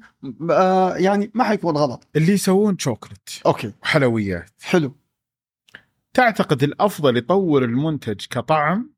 آه 0.52 0.96
يعني 0.96 1.32
ما 1.34 1.44
حيكون 1.44 1.78
غلط. 1.78 2.08
اللي 2.16 2.34
يسوون 2.34 2.78
chocolate 2.78 3.42
okay. 3.46 3.74
وحلويات 3.82 4.52
حلو. 4.62 4.96
تعتقد 6.14 6.64
الأفضل 6.64 7.18
يطور 7.18 7.64
المنتج 7.64 8.26
كطعم 8.30 8.94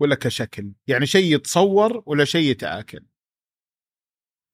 ولا 0.00 0.14
كشكل؟ 0.14 0.72
يعني 0.86 1.06
شيء 1.06 1.34
يتصور 1.34 2.02
ولا 2.06 2.24
شيء 2.24 2.50
يتآكل؟ 2.50 3.00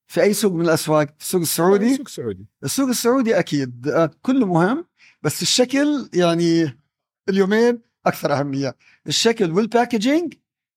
في 0.07 0.21
أي 0.21 0.33
سوق 0.33 0.53
من 0.53 0.65
الأسواق؟ 0.65 1.07
السوق 1.19 1.41
السعودي؟ 1.41 1.95
سوق 1.95 2.07
سعودي 2.07 2.45
السوق 2.63 2.87
السعودي 2.89 3.39
أكيد. 3.39 3.87
آه، 3.87 4.11
كله 4.21 4.45
مهم 4.45 4.85
بس 5.21 5.41
الشكل 5.41 6.09
يعني 6.13 6.77
اليومين 7.29 7.81
أكثر 8.05 8.33
أهمية. 8.33 8.75
الشكل 9.07 9.51
وال 9.51 9.66
packaging 9.66 10.33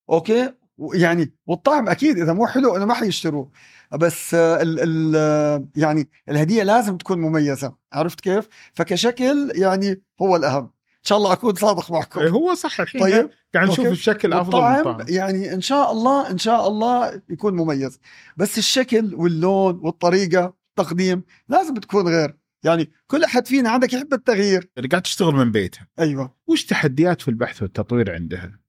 okay 0.09 0.53
يعني 0.93 1.33
والطعم 1.47 1.89
أكيد 1.89 2.17
إذا 2.17 2.33
مو 2.33 2.47
حلو 2.47 2.75
أنا 2.75 2.85
ما 2.85 2.93
حيشتروه. 2.93 3.51
بس 3.93 4.33
آه، 4.33 4.61
ال 4.61 4.79
ال 4.79 5.13
آه، 5.15 5.67
يعني 5.75 6.09
الهدية 6.29 6.63
لازم 6.63 6.97
تكون 6.97 7.19
مميزة. 7.19 7.75
عرفت 7.93 8.21
كيف؟ 8.21 8.47
فكشكل 8.73 9.51
يعني 9.55 10.01
هو 10.21 10.35
الأهم. 10.35 10.63
إن 10.63 11.09
شاء 11.09 11.17
الله 11.17 11.33
أكون 11.33 11.55
صادق 11.55 11.91
معكم. 11.91 12.19
إيه 12.19 12.29
هو 12.29 12.53
صح 12.53 12.79
الحين. 12.79 13.01
طيب 13.01 13.29
قاعد 13.55 13.69
نشوف. 13.69 13.87
الشكل 13.87 14.33
أفضل 14.33 14.61
من 14.61 14.75
الطعم. 14.75 15.05
يعني 15.09 15.53
إن 15.53 15.61
شاء 15.61 15.91
الله 15.91 16.31
إن 16.31 16.37
شاء 16.37 16.67
الله 16.67 17.21
يكون 17.29 17.55
مميز. 17.55 17.99
بس 18.37 18.57
الشكل 18.57 19.15
واللون 19.15 19.79
والطريقة 19.83 20.53
التقديم 20.69 21.23
لازم 21.49 21.73
تكون 21.73 22.07
غير. 22.07 22.37
يعني 22.63 22.91
كل 23.07 23.23
أحد 23.23 23.47
فينا 23.47 23.69
عندك 23.69 23.93
يحب 23.93 24.13
التغيير. 24.13 24.69
اللي 24.77 24.89
قاعد 24.89 25.01
تشتغل 25.01 25.35
من 25.35 25.51
بيتها 25.51 25.87
أيوه. 25.99 26.35
وش 26.47 26.65
تحديات 26.65 27.21
في 27.21 27.27
البحث 27.27 27.61
والتطوير 27.61 28.13
عندها؟ 28.13 28.59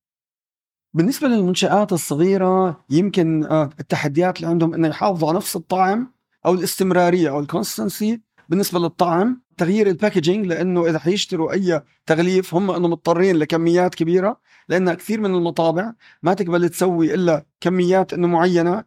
بالنسبة 0.95 1.29
للمنشآت 1.29 1.93
الصغيرة 1.93 2.85
يمكن 2.91 3.45
آه، 3.45 3.71
التحديات 3.81 4.37
اللي 4.37 4.49
عندهم 4.49 4.75
إنه 4.75 4.89
يحافظوا 4.89 5.29
على 5.29 5.37
نفس 5.37 5.57
الطعم 5.57 6.13
أو 6.47 6.55
الاستمرارية 6.55 7.31
أو 7.31 7.41
ال 7.41 7.47
consistency 7.47 8.21
بالنسبة 8.49 8.79
للطعم. 8.79 9.43
تغيير 9.57 9.87
ال 9.87 9.93
packaging 9.93 10.47
لأنه 10.47 10.87
إذا 10.87 10.99
حيشتروا 10.99 11.53
أي 11.53 11.83
تغليف 12.07 12.55
هم 12.55 12.71
انه 12.71 12.89
مضطرين 12.89 13.37
لكميات 13.37 13.95
كبيرة 13.95 14.41
لأن 14.69 14.95
كثير 14.95 15.21
من 15.21 15.35
المطابع 15.35 15.93
ما 16.23 16.35
تقبل 16.35 16.69
تسوي 16.69 17.15
إلا 17.15 17.47
كميات 17.61 18.13
إنه 18.13 18.27
معينة. 18.27 18.85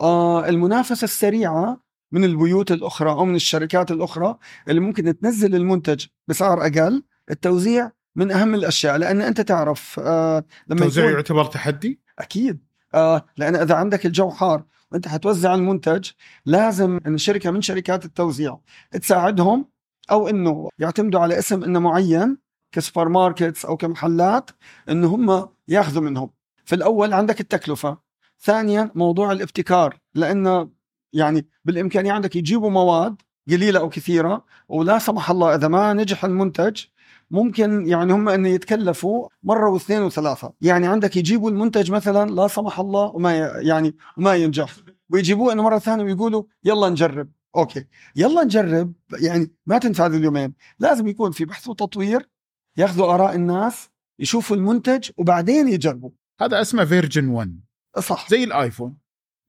آه 0.00 0.48
المنافسة 0.48 1.04
السريعة 1.04 1.80
من 2.12 2.24
البيوت 2.24 2.72
الأخرى 2.72 3.10
أو 3.10 3.24
من 3.24 3.34
الشركات 3.34 3.90
الأخرى 3.90 4.38
اللي 4.68 4.80
ممكن 4.80 5.18
تنزل 5.18 5.54
المنتج 5.54 6.06
بسعر 6.28 6.66
أقل. 6.66 7.02
التوزيع 7.30 7.92
من 8.20 8.30
أهم 8.30 8.54
الأشياء 8.54 8.96
لأن 8.96 9.20
أنت 9.20 9.40
تعرف 9.40 10.00
آه 10.00 10.44
لما 10.68 10.80
التوزيع 10.80 11.04
يكون... 11.04 11.16
يعتبر 11.16 11.44
تحدي؟ 11.44 12.00
أكيد 12.18 12.58
آه 12.94 13.26
لأن 13.36 13.56
إذا 13.56 13.74
عندك 13.74 14.06
الجو 14.06 14.30
حار 14.30 14.64
وانت 14.92 15.08
حتوزع 15.08 15.54
المنتج 15.54 16.10
لازم 16.46 17.00
إن 17.06 17.18
شركة 17.18 17.50
من 17.50 17.62
شركات 17.62 18.04
التوزيع 18.04 18.58
تساعدهم 18.90 19.68
أو 20.10 20.28
إنه 20.28 20.68
يعتمدوا 20.78 21.20
على 21.20 21.38
اسم 21.38 21.64
إنه 21.64 21.78
معين 21.78 22.38
ك 22.72 23.08
supermarkets 23.08 23.64
أو 23.64 23.76
كمحلات 23.76 24.50
إنه 24.88 25.08
هم 25.14 25.48
ياخذوا 25.68 26.02
منهم 26.02 26.30
في 26.64 26.74
الأول 26.74 27.12
عندك 27.12 27.40
التكلفة 27.40 27.98
ثانيا 28.40 28.90
موضوع 28.94 29.32
الابتكار 29.32 29.98
لأنه 30.14 30.70
يعني 31.12 31.46
بالإمكانية 31.64 32.12
عندك 32.12 32.36
يجيبوا 32.36 32.70
مواد 32.70 33.22
قليلة 33.50 33.80
أو 33.80 33.88
كثيرة 33.88 34.44
ولا 34.68 34.98
سمح 34.98 35.30
الله 35.30 35.54
إذا 35.54 35.68
ما 35.68 35.92
نجح 35.92 36.24
المنتج 36.24 36.84
ممكن 37.30 37.86
يعني 37.86 38.12
هم 38.12 38.28
انه 38.28 38.48
يتكلفوا 38.48 39.28
مرة 39.42 39.70
واثنين 39.70 40.02
وثلاثة. 40.02 40.52
يعني 40.60 40.86
عندك 40.86 41.16
يجيبوا 41.16 41.50
المنتج 41.50 41.92
مثلا 41.92 42.30
لا 42.30 42.48
سمح 42.48 42.80
الله 42.80 43.06
وما 43.06 43.36
يعني 43.62 43.96
وما 44.16 44.34
ينجح. 44.34 44.76
ويجيبوه 45.10 45.52
أنه 45.52 45.62
مرة 45.62 45.78
ثانية 45.78 46.04
ويقولوا 46.04 46.42
يلا 46.64 46.88
نجرب. 46.88 47.28
okay. 47.56 47.86
يلا 48.16 48.44
نجرب 48.44 48.92
يعني 49.12 49.50
ما 49.66 49.78
تنفع 49.78 50.06
اليومين. 50.06 50.54
لازم 50.78 51.08
يكون 51.08 51.30
في 51.30 51.44
بحث 51.44 51.68
وتطوير 51.68 52.28
ياخذوا 52.76 53.14
آراء 53.14 53.34
الناس 53.34 53.88
يشوفوا 54.18 54.56
المنتج 54.56 55.10
وبعدين 55.16 55.68
يجربوا. 55.68 56.10
هذا 56.40 56.60
اسمه 56.60 56.84
version 56.84 57.28
1 57.28 57.60
صح. 57.98 58.30
زي 58.30 58.44
الآيفون. 58.44 58.96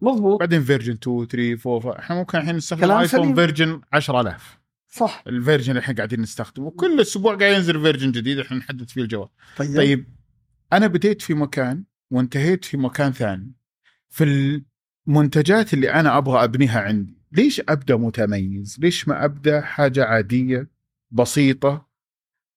مضبوط 0.01 0.39
بعدين 0.39 0.63
version 0.63 0.93
2 0.93 1.27
3 1.27 1.75
4 1.75 1.99
إحنا 1.99 2.15
ممكن 2.15 2.37
الحين 2.37 2.55
نستخدم 2.55 2.91
ايفون 2.91 3.35
version 3.35 3.81
10000 3.93 4.60
صح. 4.91 5.23
ال 5.27 5.33
version 5.33 5.77
الحين 5.77 5.95
قاعدين 5.95 6.21
نستخدمه. 6.21 6.67
وكل 6.67 7.01
أسبوع 7.01 7.35
قاعد 7.35 7.53
ينزل 7.55 7.81
version 7.81 8.11
جديد 8.11 8.39
إحنا 8.39 8.57
نحدث 8.57 8.89
فيه 8.91 9.01
الجوال 9.01 9.29
طيب. 9.57 9.75
طيب 9.77 10.05
أنا 10.73 10.87
بديت 10.87 11.21
في 11.21 11.33
مكان 11.33 11.83
وانتهيت 12.11 12.65
في 12.65 12.77
مكان 12.77 13.11
ثاني. 13.11 13.51
في 14.09 14.61
المنتجات 15.07 15.73
اللي 15.73 15.93
أنا 15.93 16.17
أبغى 16.17 16.43
أبنيها 16.43 16.79
عندي 16.79 17.21
ليش 17.31 17.61
أبدأ 17.69 17.95
متميز؟ 17.95 18.77
ليش 18.79 19.07
ما 19.07 19.25
أبدأ 19.25 19.61
حاجة 19.61 20.05
عادية 20.05 20.69
بسيطة 21.11 21.87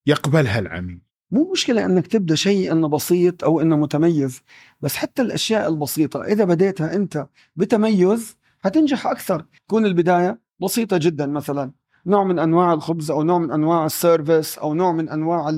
يقبلها 0.06 0.58
العميل؟ 0.58 1.00
مو 1.30 1.52
مشكلة 1.52 1.84
إنك 1.84 2.06
تبدأ 2.06 2.34
شيء 2.34 2.72
إنه 2.72 2.88
بسيط 2.88 3.44
أو 3.44 3.60
إنه 3.60 3.76
متميز 3.76 4.42
بس 4.80 4.96
حتى 4.96 5.22
الأشياء 5.22 5.68
البسيطة 5.68 6.24
إذا 6.24 6.44
بديتها 6.44 6.94
أنت 6.94 7.26
بتميز 7.56 8.36
حتنجح 8.60 9.06
أكثر. 9.06 9.46
تكون 9.66 9.86
البداية 9.86 10.40
بسيطة 10.62 10.98
جدا 10.98 11.26
مثلا. 11.26 11.72
نوع 12.06 12.24
من 12.24 12.38
أنواع 12.38 12.72
الخبز 12.72 13.10
أو 13.10 13.22
نوع 13.22 13.38
من 13.38 13.52
أنواع 13.52 13.86
السيرفيس 13.86 14.58
أو 14.58 14.74
نوع 14.74 14.92
من 14.92 15.08
أنواع 15.08 15.52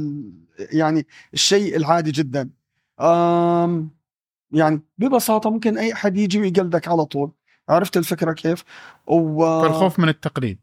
يعني 0.58 1.06
الشيء 1.34 1.76
العادي 1.76 2.10
جدا. 2.10 2.50
آم 3.00 3.90
يعني 4.52 4.80
ببساطة 4.98 5.50
ممكن 5.50 5.78
أي 5.78 5.92
أحد 5.92 6.16
يجي 6.16 6.40
ويقلدك 6.40 6.88
على 6.88 7.04
طول. 7.04 7.30
عرفت 7.68 7.96
الفكرة 7.96 8.32
كيف؟ 8.32 8.64
و... 9.06 9.62
فالخوف 9.62 9.98
من 9.98 10.08
التقليد. 10.08 10.58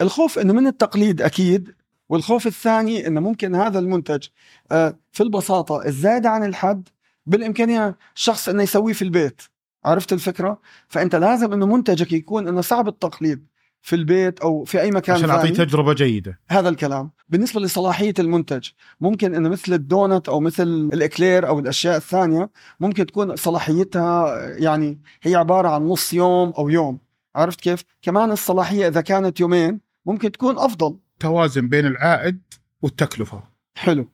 الخوف 0.00 0.38
إنه 0.38 0.52
من 0.52 0.66
التقليد 0.66 1.22
أكيد 1.22 1.74
والخوف 2.08 2.46
الثاني 2.46 3.06
إنه 3.06 3.20
ممكن 3.20 3.54
هذا 3.54 3.78
المنتج 3.78 4.26
آه، 4.72 4.98
في 5.12 5.22
البساطة 5.22 5.84
الزايده 5.86 6.30
عن 6.30 6.44
الحد 6.44 6.88
بالإمكانية 7.26 7.96
الشخص 8.16 8.48
إنه 8.48 8.62
يسويه 8.62 8.92
في 8.92 9.02
البيت. 9.02 9.42
عرفت 9.84 10.12
الفكرة؟ 10.12 10.60
فأنت 10.88 11.14
لازم 11.14 11.52
إنه 11.52 11.66
منتجك 11.66 12.12
يكون 12.12 12.48
إنه 12.48 12.60
صعب 12.60 12.88
التقليد. 12.88 13.46
في 13.82 13.96
البيت 13.96 14.40
أو 14.40 14.64
في 14.64 14.80
أي 14.80 14.90
مكان 14.90 15.16
عشان 15.16 15.30
أعطيه 15.30 15.50
تجربة 15.50 15.92
جيدة. 15.92 16.40
هذا 16.48 16.68
الكلام. 16.68 17.10
بالنسبة 17.28 17.60
لصلاحية 17.60 18.14
المنتج 18.18 18.68
ممكن 19.00 19.34
إنه 19.34 19.48
مثل 19.48 19.72
الدونت 19.72 20.28
أو 20.28 20.40
مثل 20.40 20.90
ال 20.92 21.00
éclair 21.00 21.48
أو 21.48 21.58
الأشياء 21.58 21.96
الثانية 21.96 22.50
ممكن 22.80 23.06
تكون 23.06 23.36
صلاحيتها 23.36 24.38
يعني 24.58 25.00
هي 25.22 25.34
عبارة 25.34 25.68
عن 25.68 25.82
نص 25.82 26.12
يوم 26.12 26.52
أو 26.58 26.68
يوم. 26.68 26.98
عرفت 27.36 27.60
كيف؟ 27.60 27.84
كمان 28.02 28.30
الصلاحية 28.30 28.88
إذا 28.88 29.00
كانت 29.00 29.40
يومين 29.40 29.80
ممكن 30.06 30.32
تكون 30.32 30.58
أفضل. 30.58 30.96
توازن 31.20 31.68
بين 31.68 31.86
العائد 31.86 32.40
والتكلفة. 32.82 33.42
حلو. 33.74 34.08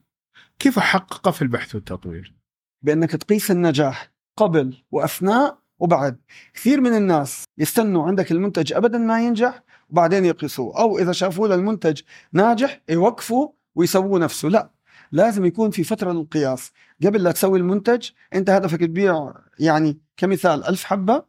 كيف 0.59 0.79
احققه 0.79 1.31
في 1.31 1.43
البحث 1.43 1.75
والتطوير؟ 1.75 2.35
بأنك 2.83 3.11
تقيس 3.11 3.51
النجاح 3.51 4.11
قبل 4.37 4.77
وأثناء 4.91 5.59
وبعد. 5.79 6.21
كثير 6.55 6.81
من 6.81 6.97
الناس 6.97 7.45
يستنوا 7.59 8.07
عندك 8.07 8.33
المنتج 8.33 8.73
ابدا 8.73 8.99
ما 8.99 9.21
ينجح 9.21 9.63
وبعدين 9.91 10.25
يقيسوه 10.25 10.79
أو 10.81 10.99
إذا 10.99 11.13
شافوا 11.13 11.55
المنتج 11.55 12.01
ناجح 12.33 12.81
يوقفوا 12.89 13.49
ويسووه 13.75 14.19
نفسه. 14.19 14.49
لا 14.49 14.71
لازم 15.13 15.45
يكون 15.45 15.71
في 15.71 15.85
فترة 15.85 16.13
للقياس. 16.13 16.73
قبل 17.05 17.23
لا 17.23 17.33
تسوي 17.33 17.59
المنتج 17.59 18.11
أنت 18.35 18.51
هدفك 18.51 18.81
تبيع 18.81 19.35
يعني 19.59 20.01
كمثال 20.17 20.65
ألف 20.65 20.85
حبة 20.85 21.25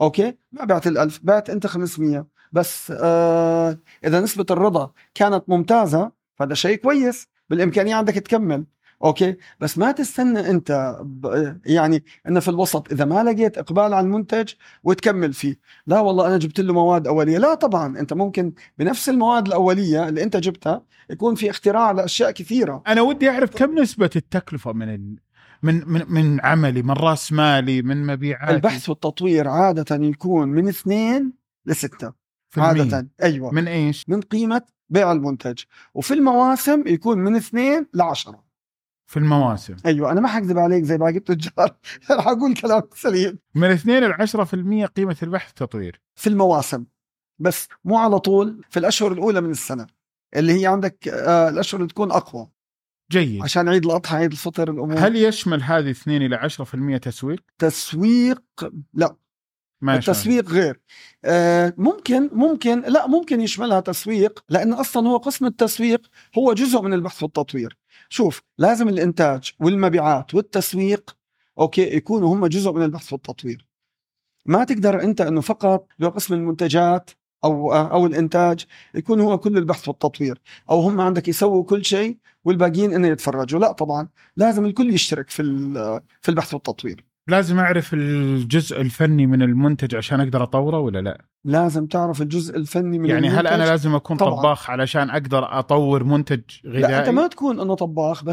okay؟ 0.00 0.36
ما 0.52 0.64
بعت 0.64 0.86
الألف 0.86 1.20
بعت 1.22 1.50
أنت 1.50 1.66
500 1.66 2.26
بس 2.52 2.92
آه 2.96 3.78
إذا 4.04 4.20
نسبة 4.20 4.46
الرضا 4.50 4.92
كانت 5.14 5.44
ممتازة 5.48 6.12
فهذا 6.34 6.54
شيء 6.54 6.76
كويس. 6.76 7.28
بالإمكانية 7.50 7.94
عندك 7.94 8.14
تكمل. 8.14 8.64
okay؟ 9.04 9.36
بس 9.60 9.78
ما 9.78 9.92
تستنى 9.92 10.50
أنت 10.50 10.98
يعني 11.66 12.04
إنه 12.28 12.40
في 12.40 12.48
الوسط 12.48 12.92
إذا 12.92 13.04
ما 13.04 13.22
لقيت 13.22 13.58
إقبال 13.58 13.94
على 13.94 14.00
المنتج 14.00 14.52
وتكمل 14.84 15.32
فيه. 15.32 15.58
لا 15.86 16.00
والله 16.00 16.26
أنا 16.26 16.36
جبت 16.36 16.60
له 16.60 16.72
مواد 16.72 17.06
أولية. 17.06 17.38
لا 17.38 17.54
طبعا 17.54 17.98
أنت 17.98 18.12
ممكن 18.12 18.52
بنفس 18.78 19.08
المواد 19.08 19.46
الأولية 19.46 20.08
اللي 20.08 20.22
أنت 20.22 20.36
جبتها 20.36 20.82
يكون 21.10 21.34
في 21.34 21.50
اختراع 21.50 21.90
لأشياء 21.90 22.30
كثيرة. 22.30 22.82
أنا 22.86 23.00
ودي 23.02 23.30
أعرف 23.30 23.56
كم 23.56 23.78
نسبة 23.78 24.10
التكلفة 24.16 24.72
من 24.72 24.94
ال... 24.94 25.16
من 25.62 25.82
من 25.86 26.04
من 26.08 26.40
عملي 26.40 26.82
من 26.82 26.90
رأس 26.90 27.32
مالي 27.32 27.82
من 27.82 28.06
مبيعاتي؟ 28.06 28.54
البحث 28.54 28.88
والتطوير 28.88 29.48
عادة 29.48 29.96
يكون 29.96 30.48
من 30.48 30.68
اثنين 30.68 31.32
لستة. 31.66 32.12
عادة 32.56 33.08
أيوه. 33.22 33.54
من 33.54 33.68
إيش؟ 33.68 34.08
من 34.08 34.20
قيمة 34.20 34.62
بيع 34.88 35.12
المنتج. 35.12 35.58
وفي 35.94 36.14
المواسم 36.14 36.86
يكون 36.86 37.18
من 37.18 37.36
اثنين 37.36 37.86
لعشرة. 37.94 38.51
في 39.12 39.18
المواسم. 39.18 39.76
أيوه 39.86 40.12
أنا 40.12 40.20
ما 40.20 40.28
حكذب 40.28 40.58
عليك 40.58 40.84
زي 40.84 40.98
باقي 40.98 41.16
التجار 41.16 41.76
راح 42.10 42.28
أقول 42.34 42.54
كلام 42.54 42.82
سليم. 42.94 43.38
من 43.54 43.70
2 43.70 44.04
ل 44.04 44.14
10% 44.86 44.86
قيمة 44.86 45.16
البحث 45.22 45.48
والتطوير 45.48 46.00
في 46.14 46.26
المواسم. 46.26 46.84
بس 47.38 47.68
مو 47.84 47.96
على 47.96 48.18
طول 48.18 48.64
في 48.70 48.78
الأشهر 48.78 49.12
الأولى 49.12 49.40
من 49.40 49.50
السنة. 49.50 49.86
اللي 50.36 50.60
هي 50.60 50.66
عندك 50.66 51.08
آه 51.08 51.48
الأشهر 51.48 51.80
اللي 51.80 51.88
تكون 51.88 52.10
أقوى. 52.10 52.48
جيد. 53.10 53.42
عشان 53.42 53.68
عيد 53.68 53.84
الأضحى 53.84 54.16
عيد 54.16 54.32
الفطر 54.32 54.70
الأمور. 54.70 54.98
هل 54.98 55.16
يشمل 55.16 55.62
هذه 55.62 55.90
2 55.90 56.22
إلى 56.22 56.36
10% 56.36 56.98
تسويق؟ 56.98 57.40
تسويق؟ 57.58 58.42
لا. 58.94 59.16
ما 59.80 59.94
التسويق 59.94 60.50
غير. 60.50 60.80
آه 61.24 61.74
ممكن 61.76 62.30
ممكن 62.32 62.80
لا 62.80 63.06
ممكن 63.06 63.40
يشملها 63.40 63.80
تسويق 63.80 64.44
لأن 64.48 64.72
أصلا 64.72 65.08
هو 65.08 65.16
قسم 65.16 65.46
التسويق 65.46 66.06
هو 66.38 66.52
جزء 66.52 66.82
من 66.82 66.92
البحث 66.92 67.22
والتطوير. 67.22 67.81
شوف 68.12 68.42
لازم 68.58 68.88
الإنتاج 68.88 69.52
والمبيعات 69.60 70.34
والتسويق 70.34 71.16
أوكي 71.58 71.96
يكونوا 71.96 72.34
هم 72.34 72.46
جزء 72.46 72.72
من 72.72 72.82
البحث 72.82 73.12
والتطوير 73.12 73.66
ما 74.46 74.64
تقدر 74.64 75.02
أنت 75.02 75.20
إنه 75.20 75.40
فقط 75.40 75.86
قسم 76.02 76.34
المنتجات 76.34 77.10
أو 77.44 77.72
أو 77.74 78.06
الإنتاج 78.06 78.66
يكون 78.94 79.20
هو 79.20 79.38
كل 79.38 79.58
البحث 79.58 79.88
والتطوير 79.88 80.40
أو 80.70 80.80
هم 80.80 81.00
عندك 81.00 81.28
يسووا 81.28 81.64
كل 81.64 81.84
شيء 81.84 82.18
والباقيين 82.44 82.94
إنه 82.94 83.08
يتفرجوا. 83.08 83.60
لا 83.60 83.72
طبعا 83.72 84.08
لازم 84.36 84.64
الكل 84.64 84.94
يشترك 84.94 85.30
في 85.30 85.42
في 86.22 86.28
البحث 86.28 86.54
والتطوير 86.54 87.04
لازم 87.28 87.58
أعرف 87.58 87.94
الجزء 87.94 88.80
الفني 88.80 89.26
من 89.26 89.42
المنتج 89.42 89.94
عشان 89.96 90.20
أقدر 90.20 90.42
أطوره 90.42 90.78
ولا 90.78 90.98
لا؟ 90.98 91.24
لازم 91.44 91.86
تعرف 91.86 92.22
الجزء 92.22 92.56
الفني 92.56 92.98
من 92.98 93.08
يعني 93.08 93.28
المنتج 93.28 93.38
هل 93.38 93.46
أنا 93.46 93.64
لازم 93.64 93.94
أكون 93.94 94.16
طبعا. 94.16 94.40
طباخ 94.40 94.70
علشان 94.70 95.10
أقدر 95.10 95.58
أطور 95.58 96.04
منتج 96.04 96.40
غذائي 96.66 96.82
لا 96.82 96.98
أنت 97.00 97.08
ما 97.08 97.26
تكون 97.26 97.60
أنه 97.60 97.74
طباخ 97.74 98.24
بس 98.24 98.30